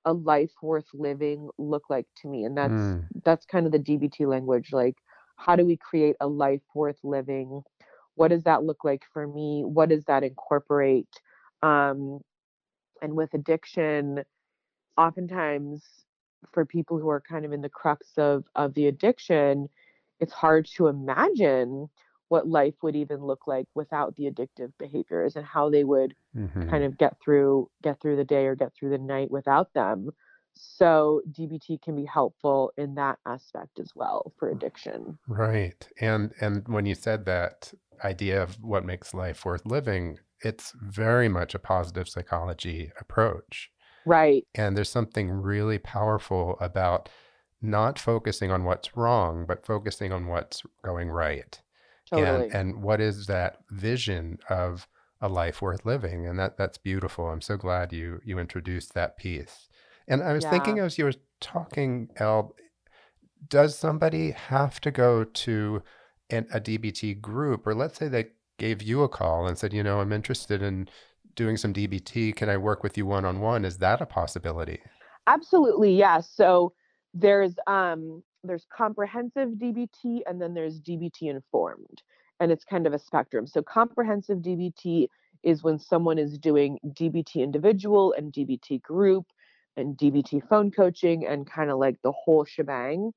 a 0.05 0.13
life 0.13 0.53
worth 0.63 0.87
living 0.95 1.51
look 1.59 1.85
like 1.91 2.07
to 2.19 2.29
me? 2.29 2.45
And 2.45 2.57
that's 2.57 2.95
Mm. 2.95 3.09
that's 3.25 3.47
kind 3.47 3.67
of 3.67 3.73
the 3.73 3.79
DBT 3.79 4.27
language. 4.27 4.73
Like, 4.73 4.97
how 5.37 5.57
do 5.57 5.65
we 5.67 5.77
create 5.77 6.17
a 6.21 6.27
life 6.27 6.63
worth 6.75 6.99
living? 7.05 7.63
What 8.15 8.29
does 8.29 8.45
that 8.45 8.65
look 8.65 8.85
like 8.85 9.03
for 9.13 9.27
me? 9.27 9.63
What 9.65 9.89
does 9.91 10.05
that 10.07 10.25
incorporate? 10.25 11.09
Um, 11.63 12.21
and 13.03 13.15
with 13.15 13.35
addiction, 13.35 14.25
oftentimes 14.97 15.85
for 16.53 16.65
people 16.65 16.99
who 16.99 17.09
are 17.09 17.21
kind 17.21 17.45
of 17.45 17.53
in 17.53 17.63
the 17.63 17.69
crux 17.69 18.19
of 18.19 18.45
of 18.55 18.75
the 18.75 18.87
addiction 18.87 19.69
it's 20.21 20.33
hard 20.33 20.67
to 20.77 20.87
imagine 20.87 21.89
what 22.29 22.49
life 22.49 22.75
would 22.83 22.95
even 22.97 23.21
look 23.25 23.47
like 23.47 23.67
without 23.75 24.15
the 24.17 24.31
addictive 24.31 24.73
behaviors 24.79 25.37
and 25.37 25.45
how 25.47 25.69
they 25.71 25.85
would 25.85 26.15
Mm-hmm. 26.37 26.71
kind 26.71 26.85
of 26.85 26.97
get 26.99 27.15
through 27.23 27.69
get 27.83 28.01
through 28.01 28.17
the 28.17 28.25
day 28.25 28.47
or 28.47 28.55
get 28.55 28.73
through 28.75 28.91
the 28.91 28.99
night 28.99 29.31
without 29.31 29.73
them 29.75 30.11
so 30.57 31.21
dbt 31.33 31.81
can 31.83 31.95
be 31.95 32.05
helpful 32.05 32.73
in 32.77 32.95
that 32.95 33.19
aspect 33.27 33.79
as 33.79 33.93
well 33.95 34.33
for 34.39 34.51
addiction 34.51 35.19
Right. 35.29 35.89
And 36.01 36.33
and 36.41 36.67
when 36.69 36.87
you 36.87 36.95
said 36.95 37.25
that 37.27 37.73
idea 38.05 38.43
of 38.43 38.63
what 38.63 38.85
makes 38.85 39.15
life 39.15 39.45
worth 39.45 39.65
living, 39.67 40.19
it's 40.41 40.73
very 40.81 41.29
much 41.29 41.55
a 41.55 41.59
positive 41.59 42.09
psychology 42.09 42.93
approach. 43.01 43.71
right 44.05 44.47
And 44.55 44.77
there's 44.77 44.91
something 44.91 45.31
really 45.31 45.79
powerful 45.79 46.57
about 46.61 47.09
not 47.63 47.99
focusing 47.99 48.51
on 48.51 48.65
what's 48.65 48.97
wrong, 48.97 49.47
but 49.47 49.67
focusing 49.67 50.13
on 50.13 50.27
what's 50.27 50.63
going 50.85 51.11
right. 51.11 51.61
totally 52.09 52.45
And 52.47 52.55
and 52.55 52.83
what 52.83 53.01
is 53.01 53.27
that 53.27 53.59
vision 53.71 54.39
of 54.49 54.89
a 55.21 55.29
life 55.29 55.63
worth 55.63 55.85
living? 55.85 56.27
And 56.27 56.39
that 56.39 56.57
that's 56.57 56.79
beautiful. 56.79 57.29
I'm 57.29 57.41
so 57.41 57.57
glad 57.57 57.93
you 57.93 58.21
you 58.25 58.39
introduced 58.39 58.95
that 58.95 59.17
piece. 59.17 59.69
And 60.09 60.23
I 60.23 60.33
was 60.33 60.45
thinking 60.45 60.79
as 60.79 60.99
you 60.99 61.05
were 61.05 61.15
talking, 61.41 62.09
Elle, 62.17 62.55
does 63.49 63.77
somebody 63.77 64.31
have 64.31 64.81
to 64.81 64.91
go 64.91 65.25
to 65.25 65.83
an, 66.31 66.47
a 66.53 66.61
DBT 66.61 67.21
group, 67.21 67.67
or 67.67 67.75
let's 67.75 67.99
say 67.99 68.09
they 68.09 68.27
gave 68.59 68.83
you 68.83 69.03
a 69.03 69.09
call 69.09 69.47
and 69.47 69.59
said, 69.59 69.73
you 69.73 69.83
know, 69.83 70.01
I'm 70.01 70.13
interested 70.13 70.63
in 70.63 70.89
doing 71.35 71.57
some 71.57 71.73
DBT. 71.73 72.35
Can 72.35 72.49
I 72.49 72.57
work 72.57 72.83
with 72.83 72.97
you 72.97 73.07
one 73.07 73.25
on 73.25 73.41
one? 73.41 73.65
Is 73.65 73.79
that 73.79 74.01
a 74.01 74.07
possibility? 74.07 74.81
Absolutely, 75.27 75.95
yeah. 75.95 76.21
So 76.21 76.73
there's 77.15 77.55
um 77.67 78.23
there's 78.45 78.67
comprehensive 78.75 79.51
DBT 79.51 80.21
and 80.27 80.41
then 80.41 80.55
there's 80.55 80.81
DBT 80.81 81.23
informed. 81.23 82.03
And 82.39 82.53
it's 82.53 82.65
kind 82.65 82.87
of 82.87 82.93
a 82.93 82.99
spectrum. 82.99 83.47
So 83.47 83.63
comprehensive 83.63 84.39
DBT 84.39 85.09
is 85.43 85.63
when 85.63 85.79
someone 85.79 86.19
is 86.19 86.39
doing 86.39 86.79
DBT 86.87 87.37
individual 87.37 88.15
and 88.17 88.33
DBT 88.33 88.83
group 88.83 89.27
and 89.77 89.97
DBT 89.97 90.49
phone 90.49 90.71
coaching 90.71 91.27
and 91.27 91.51
kind 91.51 91.71
of 91.71 91.79
like 91.79 91.97
the 92.03 92.13
whole 92.13 92.45
shebang. 92.45 93.13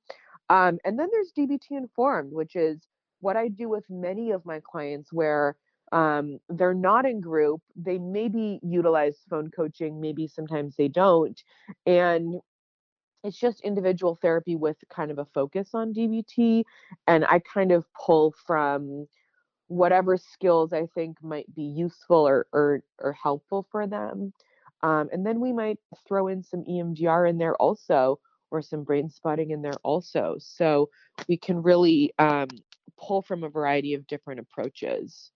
Um, 0.49 0.79
and 0.83 0.97
then 0.97 1.09
there's 1.11 1.31
DBT 1.37 1.71
informed, 1.71 2.33
which 2.33 2.55
is 2.55 2.79
what 3.21 3.37
I 3.37 3.49
do 3.49 3.69
with 3.69 3.83
many 3.89 4.31
of 4.31 4.45
my 4.45 4.61
clients 4.63 5.13
where 5.13 5.55
um, 5.91 6.39
they're 6.49 6.73
not 6.73 7.05
in 7.05 7.21
group. 7.21 7.61
They 7.75 7.97
maybe 7.97 8.59
utilize 8.63 9.17
phone 9.29 9.51
coaching, 9.51 10.01
maybe 10.01 10.27
sometimes 10.27 10.75
they 10.75 10.87
don't. 10.87 11.41
And 11.85 12.35
it's 13.23 13.37
just 13.37 13.61
individual 13.61 14.17
therapy 14.21 14.55
with 14.55 14.77
kind 14.89 15.11
of 15.11 15.19
a 15.19 15.25
focus 15.25 15.69
on 15.73 15.93
DBT. 15.93 16.63
And 17.07 17.25
I 17.25 17.39
kind 17.39 17.71
of 17.71 17.85
pull 17.93 18.33
from 18.45 19.07
whatever 19.67 20.17
skills 20.17 20.73
I 20.73 20.87
think 20.95 21.21
might 21.21 21.53
be 21.53 21.63
useful 21.63 22.27
or 22.27 22.47
or, 22.53 22.81
or 22.99 23.13
helpful 23.13 23.67
for 23.71 23.87
them. 23.87 24.33
Um, 24.81 25.09
and 25.11 25.25
then 25.25 25.39
we 25.39 25.51
might 25.51 25.77
throw 26.07 26.27
in 26.27 26.43
some 26.43 26.63
EMDR 26.63 27.29
in 27.29 27.37
there 27.37 27.55
also, 27.55 28.19
or 28.51 28.61
some 28.61 28.83
brain 28.83 29.09
spotting 29.09 29.51
in 29.51 29.61
there 29.61 29.77
also. 29.83 30.35
So 30.39 30.89
we 31.27 31.37
can 31.37 31.61
really 31.61 32.13
um, 32.17 32.47
pull 32.97 33.21
from 33.21 33.43
a 33.43 33.49
variety 33.49 33.93
of 33.93 34.07
different 34.07 34.39
approaches. 34.39 35.31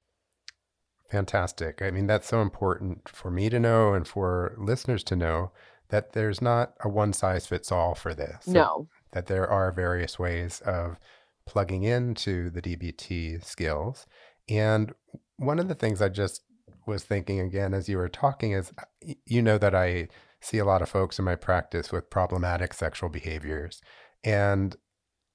Fantastic. 1.09 1.81
I 1.81 1.91
mean, 1.91 2.07
that's 2.07 2.27
so 2.27 2.41
important 2.41 3.07
for 3.07 3.29
me 3.29 3.49
to 3.49 3.59
know 3.59 3.93
and 3.93 4.07
for 4.07 4.55
listeners 4.57 5.03
to 5.05 5.15
know 5.15 5.51
that 5.89 6.13
there's 6.13 6.41
not 6.41 6.73
a 6.83 6.89
one 6.89 7.13
size 7.13 7.45
fits 7.45 7.71
all 7.71 7.93
for 7.93 8.15
this. 8.15 8.47
No. 8.47 8.87
That, 9.11 9.27
that 9.27 9.33
there 9.33 9.47
are 9.47 9.71
various 9.71 10.17
ways 10.17 10.61
of 10.65 10.97
plugging 11.45 11.83
into 11.83 12.49
the 12.49 12.61
DBT 12.61 13.43
skills. 13.43 14.07
And 14.49 14.93
one 15.37 15.59
of 15.59 15.67
the 15.67 15.75
things 15.75 16.01
I 16.01 16.09
just 16.09 16.41
was 16.85 17.03
thinking 17.03 17.39
again 17.39 17.73
as 17.73 17.87
you 17.87 17.97
were 17.97 18.09
talking 18.09 18.51
is 18.51 18.71
uh, 18.77 19.13
you 19.25 19.41
know 19.41 19.57
that 19.57 19.75
I 19.75 20.07
see 20.41 20.57
a 20.57 20.65
lot 20.65 20.81
of 20.81 20.89
folks 20.89 21.17
in 21.17 21.25
my 21.25 21.35
practice 21.35 21.91
with 21.91 22.09
problematic 22.09 22.73
sexual 22.73 23.09
behaviors. 23.09 23.81
And 24.23 24.75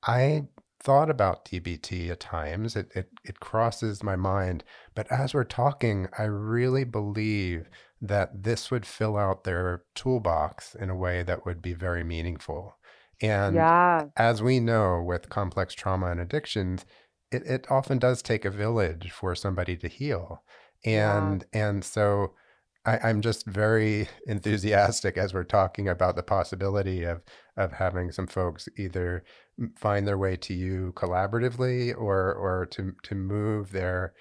I 0.03 0.45
thought 0.81 1.11
about 1.11 1.45
DBT 1.45 2.11
at 2.11 2.21
times. 2.21 2.77
It, 2.77 2.91
it, 2.95 3.11
it 3.25 3.41
crosses 3.41 4.03
my 4.03 4.17
mind. 4.17 4.65
But 4.95 5.11
as 5.11 5.35
we're 5.35 5.45
talking, 5.45 6.09
I 6.19 6.25
really 6.25 6.85
believe 6.85 7.69
that 8.01 8.45
this 8.45 8.71
would 8.71 8.87
fill 8.87 9.17
out 9.17 9.45
their 9.45 9.83
toolbox 9.95 10.75
in 10.75 10.89
a 10.89 10.97
way 10.97 11.23
that 11.25 11.45
would 11.45 11.61
be 11.61 11.75
very 11.75 12.05
meaningful. 12.05 12.77
And 13.21 13.57
yeah. 13.57 14.05
as 14.17 14.43
we 14.43 14.61
know 14.61 15.03
with 15.03 15.29
complex 15.29 15.75
trauma 15.75 16.11
and 16.11 16.21
addictions, 16.21 16.85
it, 17.33 17.43
it 17.45 17.67
often 17.71 17.99
does 17.99 18.23
take 18.23 18.45
a 18.45 18.51
village 18.51 19.11
for 19.11 19.35
somebody 19.35 19.77
to 19.79 19.89
heal. 19.89 20.43
And 20.85 21.45
yeah. 21.53 21.69
and 21.69 21.85
so 21.85 22.35
I, 22.85 23.11
am 23.11 23.21
just 23.21 23.47
very 23.47 24.09
enthusiastic 24.27 25.17
as 25.19 25.35
we're 25.35 25.45
talking 25.45 25.89
about 25.89 26.17
the 26.17 26.23
possibility 26.23 27.05
of 27.05 27.23
of 27.57 27.73
having 27.73 28.13
some 28.13 28.27
folks 28.27 28.69
either 28.77 29.25
find 29.77 30.07
their 30.07 30.19
way 30.19 30.37
to 30.37 30.55
you 30.55 30.93
collaboratively 30.97 31.95
or 31.97 32.35
or 32.35 32.67
to 32.73 32.95
to 33.03 33.15
move 33.15 33.73
their 33.73 34.15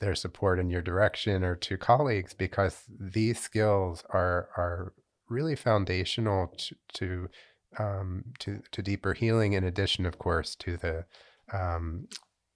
their 0.00 0.14
support 0.14 0.58
in 0.58 0.70
your 0.70 0.82
direction 0.82 1.44
or 1.44 1.56
to 1.56 1.76
colleagues 1.76 2.34
because 2.34 2.82
these 2.88 3.38
skills 3.38 4.04
are 4.10 4.48
are 4.56 4.92
really 5.28 5.56
foundational 5.56 6.48
to 6.58 6.76
to 6.94 7.28
um, 7.78 8.24
to, 8.38 8.60
to 8.70 8.82
deeper 8.82 9.14
healing 9.14 9.54
in 9.54 9.64
addition 9.64 10.04
of 10.04 10.18
course 10.18 10.54
to 10.56 10.76
the 10.76 11.06
um, 11.52 12.06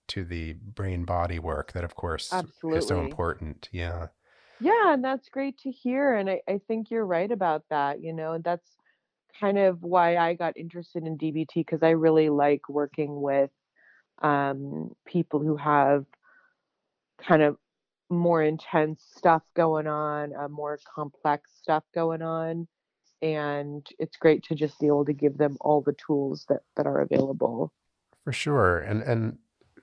to 0.09 0.25
the 0.25 0.55
brain 0.55 1.05
body 1.05 1.39
work 1.39 1.73
that 1.73 1.85
of 1.85 1.95
course 1.95 2.33
Absolutely. 2.33 2.79
is 2.79 2.89
so 2.89 3.01
important 3.01 3.69
yeah 3.73 4.09
yeah 4.61 4.93
and 4.93 5.05
that's 5.05 5.29
great 5.29 5.59
to 5.59 5.71
hear 5.71 6.15
and 6.15 6.31
I, 6.31 6.41
I 6.49 6.61
think 6.67 6.91
you're 6.91 7.07
right 7.07 7.31
about 7.31 7.65
that 7.71 8.03
you 8.03 8.13
know 8.13 8.39
that's 8.39 8.69
kind 9.41 9.59
of 9.59 9.83
why 9.83 10.17
i 10.17 10.35
got 10.35 10.57
interested 10.57 11.05
in 11.05 11.19
dbt 11.19 11.55
because 11.55 11.83
i 11.83 11.91
really 11.91 12.31
like 12.31 12.69
working 12.69 13.21
with 13.21 13.51
um, 14.23 14.93
people 15.07 15.41
who 15.41 15.57
have 15.59 16.07
kind 17.19 17.43
of 17.43 17.59
more 18.09 18.43
intense 18.43 19.05
stuff 19.17 19.43
going 19.55 19.87
on 19.87 20.35
uh, 20.35 20.49
more 20.49 20.79
complex 20.95 21.51
stuff 21.61 21.85
going 21.95 22.23
on 22.23 22.67
and 23.23 23.87
it's 23.99 24.17
great 24.17 24.43
to 24.45 24.55
just 24.55 24.79
be 24.79 24.87
able 24.87 25.05
to 25.05 25.13
give 25.13 25.37
them 25.39 25.57
all 25.61 25.81
the 25.81 25.95
tools 26.07 26.45
that 26.49 26.61
that 26.77 26.87
are 26.87 27.01
available 27.01 27.73
for 28.25 28.33
sure 28.33 28.79
and 28.79 29.03
and 29.03 29.39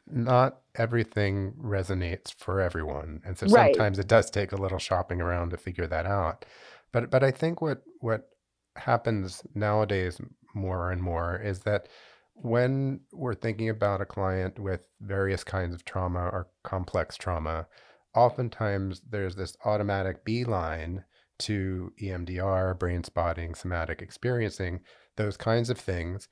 not 0.07 0.61
everything 0.75 1.53
resonates 1.53 2.33
for 2.33 2.59
everyone. 2.61 3.21
And 3.25 3.37
so 3.37 3.45
Right. 3.45 3.85
sometimes 3.85 3.99
it 3.99 4.07
does 4.07 4.29
take 4.29 4.51
a 4.51 4.57
little 4.57 4.79
shopping 4.79 5.21
around 5.21 5.51
to 5.51 5.57
figure 5.57 5.87
that 5.87 6.05
out. 6.05 6.45
But 6.91 7.09
but 7.09 7.23
I 7.23 7.31
think 7.31 7.61
what 7.61 7.83
what 7.99 8.29
happens 8.75 9.43
nowadays 9.55 10.19
more 10.55 10.91
and 10.91 11.01
more 11.01 11.37
is 11.39 11.59
that 11.61 11.87
when 12.35 13.01
we're 13.11 13.35
thinking 13.35 13.69
about 13.69 14.01
a 14.01 14.05
client 14.05 14.59
with 14.59 14.87
various 15.01 15.43
kinds 15.43 15.73
of 15.75 15.85
trauma 15.85 16.27
or 16.29 16.49
complex 16.63 17.15
trauma, 17.15 17.67
oftentimes 18.15 19.01
there's 19.01 19.35
this 19.35 19.55
automatic 19.65 20.23
beeline 20.25 21.05
to 21.39 21.93
EMDR, 22.01 22.73
brain 22.73 23.03
spotting, 23.03 23.55
somatic 23.55 24.01
experiencing, 24.01 24.81
those 25.15 25.37
kinds 25.37 25.69
of 25.69 25.77
things. 25.79 26.27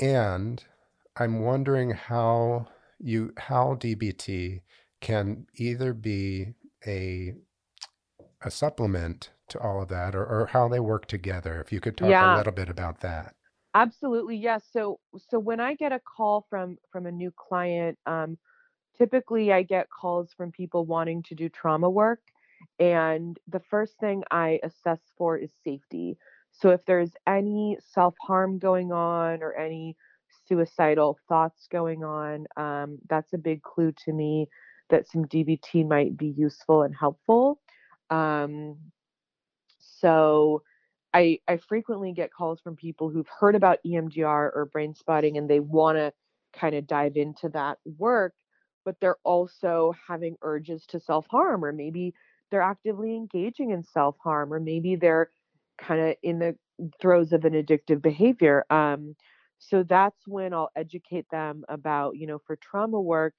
And 0.00 0.64
I'm 1.18 1.40
wondering 1.40 1.90
how 1.90 2.68
you 2.98 3.32
how 3.36 3.74
DBT 3.74 4.60
can 5.00 5.46
either 5.54 5.92
be 5.92 6.54
a 6.86 7.34
a 8.42 8.50
supplement 8.50 9.30
to 9.48 9.60
all 9.60 9.82
of 9.82 9.88
that 9.88 10.14
or, 10.14 10.24
or 10.24 10.46
how 10.46 10.68
they 10.68 10.80
work 10.80 11.06
together. 11.06 11.60
If 11.60 11.72
you 11.72 11.80
could 11.80 11.96
talk 11.96 12.10
a 12.10 12.36
little 12.36 12.52
bit 12.52 12.68
about 12.68 13.00
that. 13.00 13.34
Absolutely, 13.74 14.36
yes. 14.36 14.64
So 14.70 15.00
so 15.30 15.38
when 15.38 15.60
I 15.60 15.74
get 15.74 15.92
a 15.92 16.00
call 16.00 16.46
from 16.48 16.78
from 16.90 17.06
a 17.06 17.12
new 17.12 17.32
client, 17.36 17.98
um, 18.06 18.38
typically 18.96 19.52
I 19.52 19.62
get 19.62 19.88
calls 19.90 20.32
from 20.32 20.50
people 20.50 20.84
wanting 20.86 21.22
to 21.24 21.34
do 21.34 21.48
trauma 21.48 21.88
work, 21.88 22.20
and 22.78 23.38
the 23.48 23.60
first 23.60 23.98
thing 24.00 24.22
I 24.30 24.60
assess 24.62 25.00
for 25.16 25.36
is 25.36 25.50
safety. 25.62 26.16
So 26.52 26.70
if 26.70 26.84
there's 26.86 27.12
any 27.26 27.76
self-harm 27.92 28.58
going 28.58 28.90
on 28.90 29.42
or 29.42 29.52
any 29.52 29.94
suicidal 30.48 31.18
thoughts 31.28 31.66
going 31.70 32.04
on, 32.04 32.46
um, 32.56 32.98
that's 33.08 33.32
a 33.32 33.38
big 33.38 33.62
clue 33.62 33.92
to 34.04 34.12
me 34.12 34.48
that 34.90 35.08
some 35.08 35.24
DBT 35.24 35.86
might 35.86 36.16
be 36.16 36.28
useful 36.28 36.82
and 36.82 36.94
helpful. 36.94 37.60
Um, 38.10 38.76
so 39.78 40.62
I, 41.12 41.40
I 41.48 41.56
frequently 41.56 42.12
get 42.12 42.32
calls 42.32 42.60
from 42.60 42.76
people 42.76 43.08
who've 43.08 43.28
heard 43.40 43.54
about 43.54 43.78
EMDR 43.86 44.50
or 44.54 44.68
brain 44.72 44.94
spotting 44.94 45.38
and 45.38 45.48
they 45.48 45.60
want 45.60 45.96
to 45.96 46.12
kind 46.52 46.74
of 46.74 46.86
dive 46.86 47.16
into 47.16 47.48
that 47.50 47.78
work, 47.98 48.34
but 48.84 48.96
they're 49.00 49.16
also 49.24 49.94
having 50.08 50.36
urges 50.42 50.84
to 50.86 51.00
self 51.00 51.26
harm, 51.28 51.64
or 51.64 51.72
maybe 51.72 52.14
they're 52.50 52.62
actively 52.62 53.14
engaging 53.16 53.70
in 53.70 53.82
self 53.82 54.16
harm, 54.22 54.52
or 54.52 54.60
maybe 54.60 54.96
they're 54.96 55.30
kind 55.78 56.00
of 56.00 56.16
in 56.22 56.38
the 56.38 56.56
throes 57.00 57.32
of 57.32 57.44
an 57.44 57.54
addictive 57.54 58.00
behavior. 58.00 58.64
Um, 58.70 59.16
so 59.58 59.82
that's 59.82 60.26
when 60.26 60.52
I'll 60.54 60.70
educate 60.76 61.26
them 61.30 61.64
about, 61.68 62.16
you 62.16 62.26
know, 62.26 62.38
for 62.46 62.56
trauma 62.56 63.00
work, 63.00 63.34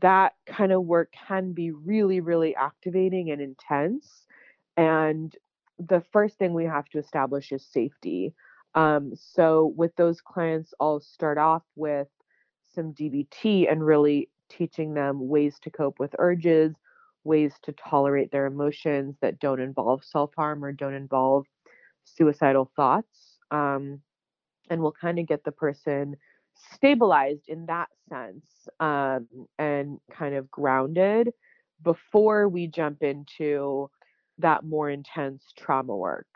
that 0.00 0.32
kind 0.46 0.72
of 0.72 0.84
work 0.84 1.12
can 1.12 1.52
be 1.52 1.70
really, 1.70 2.20
really 2.20 2.54
activating 2.56 3.30
and 3.30 3.40
intense. 3.40 4.26
And 4.76 5.34
the 5.78 6.02
first 6.12 6.38
thing 6.38 6.54
we 6.54 6.64
have 6.64 6.86
to 6.86 6.98
establish 6.98 7.52
is 7.52 7.64
safety. 7.64 8.34
Um, 8.74 9.12
so 9.14 9.72
with 9.76 9.94
those 9.96 10.20
clients, 10.20 10.74
I'll 10.80 11.00
start 11.00 11.38
off 11.38 11.62
with 11.76 12.08
some 12.74 12.92
DBT 12.92 13.70
and 13.70 13.84
really 13.84 14.28
teaching 14.48 14.94
them 14.94 15.28
ways 15.28 15.58
to 15.62 15.70
cope 15.70 15.98
with 15.98 16.14
urges, 16.18 16.74
ways 17.24 17.54
to 17.62 17.72
tolerate 17.72 18.30
their 18.30 18.46
emotions 18.46 19.16
that 19.22 19.38
don't 19.38 19.60
involve 19.60 20.04
self 20.04 20.32
harm 20.36 20.64
or 20.64 20.72
don't 20.72 20.94
involve 20.94 21.46
suicidal 22.04 22.70
thoughts. 22.76 23.38
Um, 23.50 24.00
and 24.70 24.80
we'll 24.80 24.92
kind 24.92 25.18
of 25.18 25.26
get 25.26 25.44
the 25.44 25.52
person 25.52 26.16
stabilized 26.72 27.48
in 27.48 27.66
that 27.66 27.88
sense 28.08 28.46
um, 28.80 29.26
and 29.58 29.98
kind 30.10 30.34
of 30.34 30.50
grounded 30.50 31.30
before 31.82 32.48
we 32.48 32.66
jump 32.66 33.02
into 33.02 33.90
that 34.38 34.64
more 34.64 34.90
intense 34.90 35.42
trauma 35.56 35.96
work. 35.96 36.26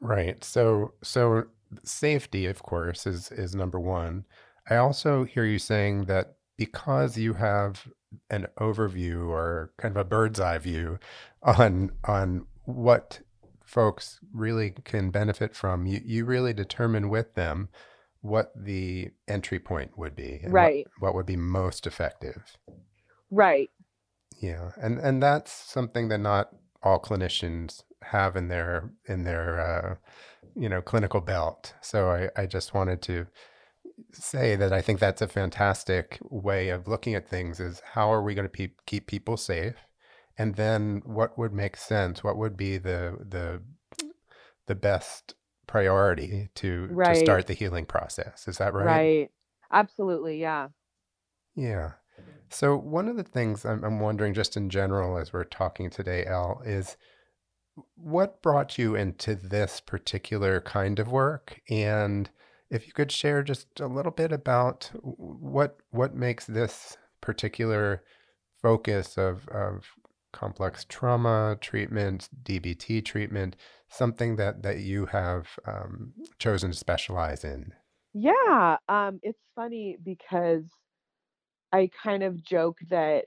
Right. 0.00 0.42
So 0.42 0.94
so 1.02 1.44
safety, 1.84 2.46
of 2.46 2.62
course, 2.62 3.06
is 3.06 3.30
is 3.32 3.54
number 3.54 3.78
one. 3.78 4.24
I 4.68 4.76
also 4.76 5.24
hear 5.24 5.44
you 5.44 5.58
saying 5.58 6.06
that 6.06 6.36
because 6.56 7.16
you 7.16 7.34
have 7.34 7.86
an 8.30 8.46
overview 8.58 9.28
or 9.28 9.72
kind 9.78 9.92
of 9.96 10.00
a 10.00 10.04
bird's 10.04 10.40
eye 10.40 10.58
view 10.58 10.98
on 11.42 11.92
on 12.04 12.46
what 12.64 13.20
folks 13.70 14.18
really 14.34 14.74
can 14.84 15.10
benefit 15.10 15.54
from, 15.54 15.86
you, 15.86 16.00
you 16.04 16.24
really 16.24 16.52
determine 16.52 17.08
with 17.08 17.34
them 17.34 17.68
what 18.20 18.50
the 18.56 19.10
entry 19.28 19.60
point 19.60 19.96
would 19.96 20.16
be 20.16 20.40
Right. 20.48 20.86
what, 20.98 21.10
what 21.10 21.14
would 21.14 21.26
be 21.26 21.36
most 21.36 21.86
effective. 21.86 22.56
Right. 23.30 23.70
Yeah. 24.42 24.72
And 24.76 24.98
and 24.98 25.22
that's 25.22 25.52
something 25.52 26.08
that 26.08 26.18
not 26.18 26.50
all 26.82 27.00
clinicians 27.00 27.84
have 28.02 28.36
in 28.36 28.48
their 28.48 28.90
in 29.06 29.24
their 29.24 29.60
uh, 29.60 29.94
you 30.56 30.68
know 30.68 30.82
clinical 30.82 31.20
belt. 31.20 31.74
So 31.80 32.10
I, 32.10 32.42
I 32.42 32.46
just 32.46 32.74
wanted 32.74 33.02
to 33.02 33.26
say 34.12 34.56
that 34.56 34.72
I 34.72 34.80
think 34.82 34.98
that's 34.98 35.22
a 35.22 35.28
fantastic 35.28 36.18
way 36.22 36.70
of 36.70 36.88
looking 36.88 37.14
at 37.14 37.28
things 37.28 37.60
is 37.60 37.82
how 37.94 38.12
are 38.12 38.22
we 38.22 38.34
going 38.34 38.48
to 38.48 38.52
pe- 38.52 38.74
keep 38.86 39.06
people 39.06 39.36
safe 39.36 39.76
and 40.40 40.56
then 40.56 41.02
what 41.04 41.36
would 41.38 41.52
make 41.52 41.76
sense 41.76 42.24
what 42.24 42.36
would 42.36 42.56
be 42.56 42.78
the 42.78 43.16
the 43.28 43.60
the 44.66 44.74
best 44.74 45.34
priority 45.66 46.48
to 46.54 46.88
to 47.04 47.14
start 47.14 47.46
the 47.46 47.54
healing 47.54 47.86
process 47.86 48.48
is 48.48 48.58
that 48.58 48.74
right 48.74 48.86
Right. 48.86 49.30
Absolutely. 49.72 50.40
Yeah. 50.40 50.68
yeah 51.54 51.92
so 52.48 52.76
one 52.76 53.08
of 53.08 53.16
the 53.16 53.22
things 53.22 53.64
I'm, 53.64 53.84
I'm 53.84 54.00
wondering 54.00 54.34
just 54.34 54.56
in 54.56 54.68
general 54.70 55.16
as 55.16 55.32
we're 55.32 55.44
talking 55.44 55.90
today 55.90 56.24
al 56.24 56.62
is 56.64 56.96
what 57.94 58.42
brought 58.42 58.78
you 58.78 58.94
into 58.94 59.34
this 59.34 59.80
particular 59.80 60.60
kind 60.60 60.98
of 60.98 61.10
work? 61.10 61.60
And 61.70 62.28
if 62.70 62.86
you 62.86 62.92
could 62.92 63.12
share 63.12 63.42
just 63.42 63.80
a 63.80 63.86
little 63.86 64.12
bit 64.12 64.32
about 64.32 64.90
what 65.02 65.78
what 65.90 66.14
makes 66.14 66.46
this 66.46 66.96
particular 67.20 68.02
focus 68.62 69.16
of, 69.16 69.48
of 69.48 69.86
complex 70.32 70.84
trauma 70.88 71.56
treatment, 71.60 72.28
DBT 72.42 73.00
treatment, 73.02 73.56
something 73.88 74.36
that 74.36 74.62
that 74.62 74.80
you 74.80 75.06
have 75.06 75.58
um, 75.66 76.14
chosen 76.38 76.70
to 76.72 76.76
specialize 76.76 77.44
in? 77.44 77.74
Yeah, 78.12 78.78
um, 78.88 79.20
it's 79.22 79.42
funny 79.54 79.96
because 80.02 80.70
I 81.72 81.88
kind 82.02 82.22
of 82.22 82.42
joke 82.42 82.78
that, 82.88 83.26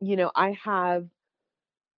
you 0.00 0.16
know, 0.16 0.32
I 0.36 0.52
have 0.64 1.08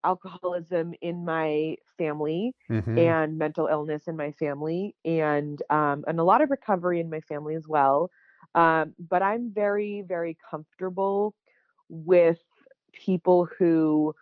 alcoholism 0.05 0.95
in 1.03 1.25
my 1.25 1.77
family 1.99 2.55
hmm 2.69 2.97
and 2.97 3.39
mental 3.39 3.69
illness 3.69 4.09
in 4.09 4.17
my 4.17 4.33
family 4.33 4.97
and 5.05 5.63
um, 5.71 6.05
and 6.09 6.21
a 6.21 6.25
lot 6.25 6.43
of 6.43 6.51
recovery 6.51 7.01
in 7.01 7.11
my 7.11 7.21
family 7.23 7.55
as 7.57 7.69
well. 7.69 8.11
Um, 8.55 8.95
but 8.99 9.23
I'm 9.23 9.53
very, 9.53 10.03
very 10.03 10.37
comfortable 10.51 11.35
with 11.89 12.41
people 12.93 13.47
who 13.59 14.15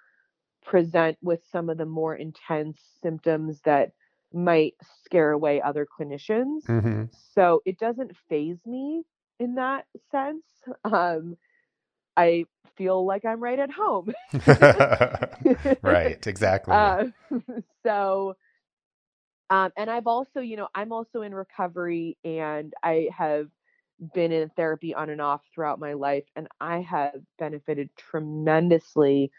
present 0.64 1.18
with 1.22 1.40
some 1.50 1.68
of 1.68 1.78
the 1.78 1.86
more 1.86 2.14
intense 2.16 2.80
symptoms 3.02 3.60
that 3.64 3.92
might 4.32 4.74
scare 5.04 5.30
away 5.30 5.60
other 5.62 5.86
clinicians. 5.86 6.66
hmm 6.66 7.04
So 7.34 7.62
it 7.64 7.78
doesn't 7.78 8.16
faze 8.28 8.58
me 8.66 9.04
in 9.38 9.54
that 9.56 9.86
sense. 10.10 10.44
Um, 10.84 11.36
I 12.16 12.46
feel 12.76 13.04
like 13.04 13.24
I'm 13.24 13.40
right 13.40 13.58
at 13.58 13.70
home. 13.70 14.12
right, 15.82 16.26
exactly. 16.26 16.74
uh, 16.74 17.04
so, 17.84 18.36
um, 19.50 19.70
and 19.76 19.90
I've 19.90 20.06
also, 20.06 20.40
you 20.40 20.56
know, 20.56 20.68
I'm 20.74 20.92
also 20.92 21.22
in 21.22 21.34
recovery 21.34 22.16
and 22.24 22.72
I 22.82 23.08
have 23.16 23.48
been 24.14 24.32
in 24.32 24.48
therapy 24.50 24.94
on 24.94 25.10
and 25.10 25.20
off 25.20 25.42
throughout 25.54 25.78
my 25.78 25.92
life, 25.92 26.24
and 26.36 26.48
I 26.60 26.80
have 26.80 27.14
benefited 27.38 27.90
tremendously 27.96 29.30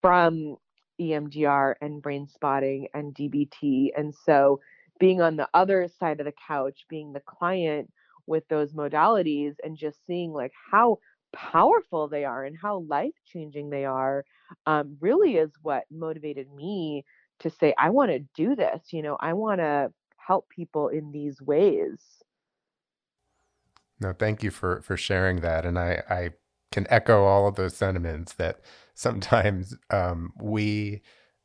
from 0.00 0.56
EMDR 1.00 1.74
and 1.80 2.02
brain 2.02 2.26
spotting 2.26 2.88
and 2.94 3.14
DBT. 3.14 3.90
And 3.96 4.14
so, 4.14 4.60
being 4.98 5.20
on 5.20 5.36
the 5.36 5.48
other 5.54 5.88
side 6.00 6.20
of 6.20 6.26
the 6.26 6.34
couch, 6.46 6.84
being 6.88 7.12
the 7.12 7.20
client 7.20 7.90
with 8.26 8.46
those 8.48 8.72
modalities, 8.72 9.54
and 9.62 9.76
just 9.76 10.04
seeing 10.06 10.32
like 10.32 10.52
how 10.70 10.98
powerful 11.32 12.08
they 12.08 12.24
are 12.24 12.44
and 12.44 12.56
how 12.60 12.80
life 12.88 13.14
changing 13.26 13.70
they 13.70 13.84
are, 13.84 14.24
um, 14.66 14.96
really 15.00 15.36
is 15.36 15.52
what 15.62 15.84
motivated 15.90 16.52
me 16.52 17.04
to 17.40 17.50
say, 17.50 17.74
I 17.78 17.90
want 17.90 18.10
to 18.10 18.20
do 18.34 18.56
this. 18.56 18.92
You 18.92 19.02
know, 19.02 19.16
I 19.20 19.32
want 19.34 19.60
to 19.60 19.92
help 20.16 20.48
people 20.48 20.88
in 20.88 21.12
these 21.12 21.40
ways. 21.40 21.98
No, 24.00 24.12
thank 24.12 24.42
you 24.42 24.50
for 24.50 24.80
for 24.82 24.96
sharing 24.96 25.40
that, 25.40 25.66
and 25.66 25.78
I 25.78 26.02
I 26.08 26.30
can 26.70 26.86
echo 26.90 27.24
all 27.24 27.46
of 27.48 27.56
those 27.56 27.76
sentiments 27.76 28.34
that 28.34 28.60
sometimes 28.94 29.76
um, 29.90 30.32
we 30.40 31.02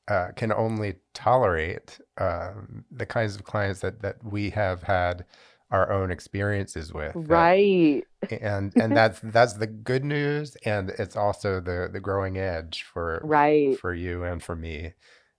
uh, 0.07 0.29
can 0.35 0.51
only 0.51 0.95
tolerate 1.13 1.99
um, 2.17 2.83
the 2.91 3.05
kinds 3.05 3.35
of 3.35 3.43
clients 3.43 3.79
that 3.81 4.01
that 4.01 4.17
we 4.23 4.49
have 4.49 4.83
had 4.83 5.25
our 5.71 5.91
own 5.91 6.11
experiences 6.11 6.93
with 6.93 7.13
that 7.13 7.29
Right. 7.29 8.03
and 8.29 8.73
and 8.75 8.95
that's 8.95 9.19
that's 9.23 9.53
the 9.53 9.67
good 9.67 10.03
news 10.03 10.55
and 10.65 10.89
it's 10.99 11.15
also 11.15 11.59
the 11.59 11.89
the 11.91 11.99
growing 12.01 12.37
edge 12.37 12.83
for 12.83 13.21
Right. 13.23 13.77
for 13.79 13.93
you 13.93 14.23
and 14.23 14.43
for 14.43 14.55
me 14.55 14.93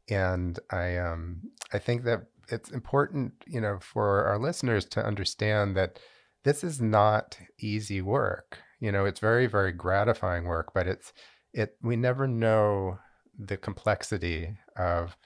and 0.09 0.59
i 0.71 0.97
um 0.97 1.41
i 1.73 1.79
think 1.79 2.05
that 2.05 2.27
it's 2.49 2.71
important 2.71 3.33
you 3.47 3.61
know 3.61 3.79
for 3.81 4.25
our 4.25 4.39
listeners 4.39 4.85
to 4.85 5.05
understand 5.05 5.77
that 5.77 5.99
this 6.43 6.63
is 6.65 6.81
not 6.81 7.39
easy 7.59 8.03
work 8.03 8.59
you 8.81 8.93
know 8.93 9.05
it's 9.05 9.21
very 9.21 9.47
very 9.47 9.73
gratifying 9.73 10.45
work 10.45 10.73
but 10.75 10.87
it's 10.87 11.13
it 11.53 11.77
we 11.83 11.97
never 11.97 12.27
know 12.27 12.99
the 13.39 13.57
complexity 13.57 14.57
of 14.77 15.17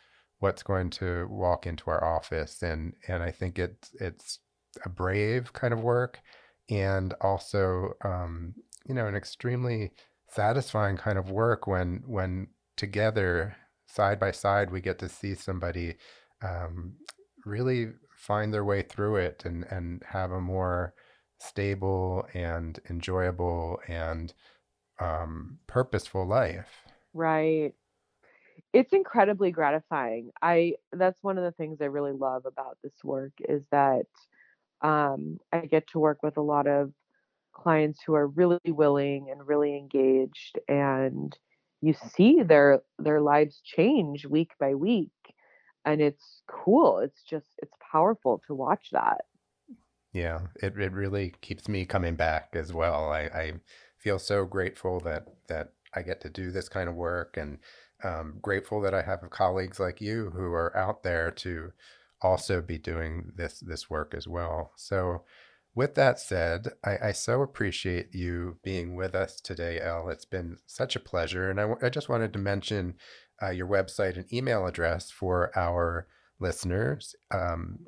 what's 0.40 0.62
going 0.62 0.90
to 0.90 1.26
walk 1.30 1.66
into 1.66 1.90
our 1.90 2.04
office 2.04 2.62
and 2.62 2.92
and 3.08 3.22
i 3.22 3.30
think 3.30 3.58
it's 3.58 3.90
it's 4.00 4.38
a 4.84 4.88
brave 4.88 5.52
kind 5.52 5.72
of 5.72 5.80
work 5.80 6.20
and 6.70 7.14
also 7.20 7.94
um, 8.04 8.54
you 8.87 8.94
know 8.94 9.06
an 9.06 9.14
extremely 9.14 9.92
satisfying 10.28 10.96
kind 10.96 11.18
of 11.18 11.30
work 11.30 11.66
when 11.66 12.02
when 12.06 12.46
together 12.76 13.56
side 13.87 14.20
by 14.20 14.30
side 14.30 14.70
we 14.70 14.80
get 14.80 14.98
to 14.98 15.08
see 15.08 15.34
somebody 15.34 15.96
um, 16.42 16.94
really 17.44 17.88
find 18.16 18.52
their 18.52 18.64
way 18.64 18.82
through 18.82 19.16
it 19.16 19.42
and 19.44 19.64
and 19.70 20.02
have 20.06 20.30
a 20.30 20.40
more 20.40 20.94
stable 21.38 22.27
and 22.35 22.81
enjoyable 22.90 23.81
and 23.88 24.35
um, 25.01 25.59
purposeful 25.66 26.27
life 26.27 26.85
Right. 27.14 27.74
It's 28.72 28.92
incredibly 28.92 29.51
gratifying. 29.51 30.31
I 30.42 30.74
that's 30.92 31.22
one 31.22 31.38
of 31.38 31.44
the 31.44 31.53
things 31.53 31.81
I 31.81 31.87
really 31.87 32.12
love 32.12 32.46
about 32.46 32.79
this 32.83 32.92
work 33.03 33.33
is 33.48 33.64
that 33.72 34.07
um, 34.83 35.38
I 35.53 35.61
get 35.66 35.87
to 35.88 35.98
work 35.98 36.22
with 36.22 36.37
a 36.37 36.42
lot 36.42 36.66
of 36.66 36.92
clients 37.53 38.01
who 38.07 38.14
are 38.14 38.29
really 38.29 38.61
willing 38.66 39.31
and 39.31 39.46
really 39.46 39.77
engaged, 39.77 40.59
and 40.68 41.37
you 41.81 41.94
see 42.14 42.42
their 42.42 42.83
their 42.98 43.20
lives 43.20 43.61
change 43.64 44.27
week 44.27 44.53
by 44.61 44.74
week, 44.74 45.11
and 45.85 46.01
it's 46.01 46.42
cool. 46.46 46.98
It's 46.98 47.22
just 47.22 47.48
it's 47.59 47.74
powerful 47.90 48.42
to 48.46 48.55
watch 48.55 48.90
that. 48.92 49.22
Yeah 50.18 50.40
it, 50.57 50.76
it 50.78 50.92
really 50.92 51.35
keeps 51.40 51.68
me 51.68 51.85
coming 51.85 52.16
back 52.16 52.50
as 52.54 52.72
well. 52.72 53.11
I, 53.11 53.20
I 53.20 53.52
feel 53.98 54.18
so 54.18 54.44
grateful 54.44 55.00
that 55.00 55.26
that 55.48 55.72
i 55.94 56.02
get 56.02 56.20
to 56.20 56.28
do 56.28 56.50
this 56.50 56.68
kind 56.68 56.88
of 56.88 56.94
work 56.94 57.37
and 57.37 57.59
um, 58.04 58.38
grateful 58.40 58.81
that 58.83 58.94
i 58.94 59.02
have 59.02 59.28
colleagues 59.31 59.81
like 59.81 60.00
you 60.00 60.31
who 60.35 60.52
are 60.52 60.76
out 60.76 61.02
there 61.02 61.31
to 61.31 61.72
also 62.20 62.61
be 62.61 62.78
doing 62.78 63.33
this 63.37 63.61
this 63.61 63.88
work 63.88 64.12
as 64.14 64.26
well. 64.26 64.72
So 64.76 65.22
with 65.74 65.94
that 65.94 66.18
said 66.18 66.68
i, 66.85 67.09
I 67.09 67.12
so 67.12 67.42
appreciate 67.42 68.14
you 68.14 68.59
being 68.64 68.96
with 68.96 69.14
us 69.14 69.40
today 69.40 69.81
elle. 69.81 70.09
It's 70.09 70.24
been 70.24 70.59
such 70.66 70.96
a 70.96 71.00
pleasure 71.00 71.50
and 71.50 71.61
i, 71.83 71.88
just 71.88 72.09
wanted 72.09 72.33
to 72.33 72.38
mention 72.38 72.94
uh, 73.42 73.50
your 73.50 73.68
website 73.68 74.16
and 74.16 74.33
email 74.33 74.66
address 74.66 75.12
for 75.12 75.57
our 75.57 76.09
listeners. 76.40 77.14
Um, 77.33 77.81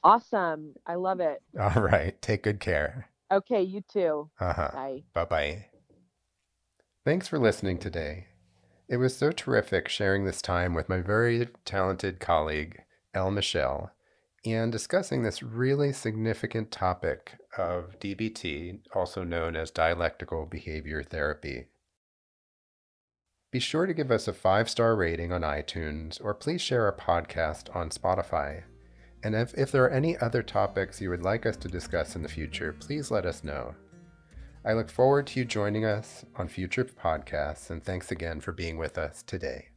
Awesome. 0.03 0.75
I 0.87 0.97
love 0.97 1.21
it. 1.21 1.43
All 1.61 1.83
right. 1.83 2.21
Take 2.21 2.43
good 2.43 2.61
care. 2.61 3.09
Okay, 3.33 3.63
you 3.63 3.83
too. 3.93 4.31
Uh 4.39 4.53
huh. 4.53 4.71
Bye. 4.73 5.03
Bye 5.15 5.25
bye. 5.25 5.67
Thanks 7.05 7.29
for 7.29 7.39
listening 7.39 7.79
today. 7.79 8.27
It 8.89 8.99
was 8.99 9.17
so 9.17 9.31
terrific 9.33 9.89
sharing 9.89 10.25
this 10.25 10.43
time 10.43 10.75
with 10.75 10.89
my 10.89 11.01
very 11.01 11.49
talented 11.65 12.21
colleague, 12.21 12.83
Elle 13.15 13.31
Michel, 13.31 13.91
and 14.45 14.71
discussing 14.71 15.23
this 15.23 15.43
really 15.43 15.93
significant 15.93 16.71
topic 16.71 17.39
of 17.59 17.99
DBT, 18.01 18.81
also 18.95 19.25
known 19.25 19.57
as 19.57 19.71
dialectical 19.71 20.47
behavior 20.47 21.03
therapy. 21.03 21.67
Be 23.51 23.61
sure 23.61 23.87
to 23.87 23.95
give 23.95 24.11
us 24.11 24.27
a 24.27 24.33
five 24.33 24.69
star 24.69 24.97
rating 24.97 25.33
on 25.33 25.43
iTunes 25.43 26.23
or 26.25 26.35
please 26.35 26.61
share 26.61 26.87
our 26.87 26.93
podcast 26.93 27.75
on 27.75 27.91
Spotify. 27.91 28.65
And 29.23 29.35
if, 29.35 29.55
if 29.55 29.71
there 29.71 29.85
are 29.85 29.91
any 29.91 30.19
other 30.19 30.43
topics 30.43 31.01
you 31.01 31.09
would 31.11 31.23
like 31.23 31.47
us 31.47 31.57
to 31.59 31.69
discuss 31.69 32.17
in 32.17 32.23
the 32.23 32.29
future, 32.29 32.73
please 32.73 33.11
let 33.11 33.25
us 33.25 33.45
know. 33.45 33.75
I 34.67 34.73
look 34.73 34.91
forward 34.91 35.27
to 35.29 35.41
you 35.41 35.45
joining 35.45 35.85
us 35.85 36.25
on 36.37 36.49
future 36.49 36.85
podcasts, 36.85 37.71
and 37.71 37.83
thanks 37.85 38.11
again 38.11 38.41
for 38.41 38.53
being 38.53 38.79
with 38.79 38.99
us 38.99 39.23
today. 39.23 39.69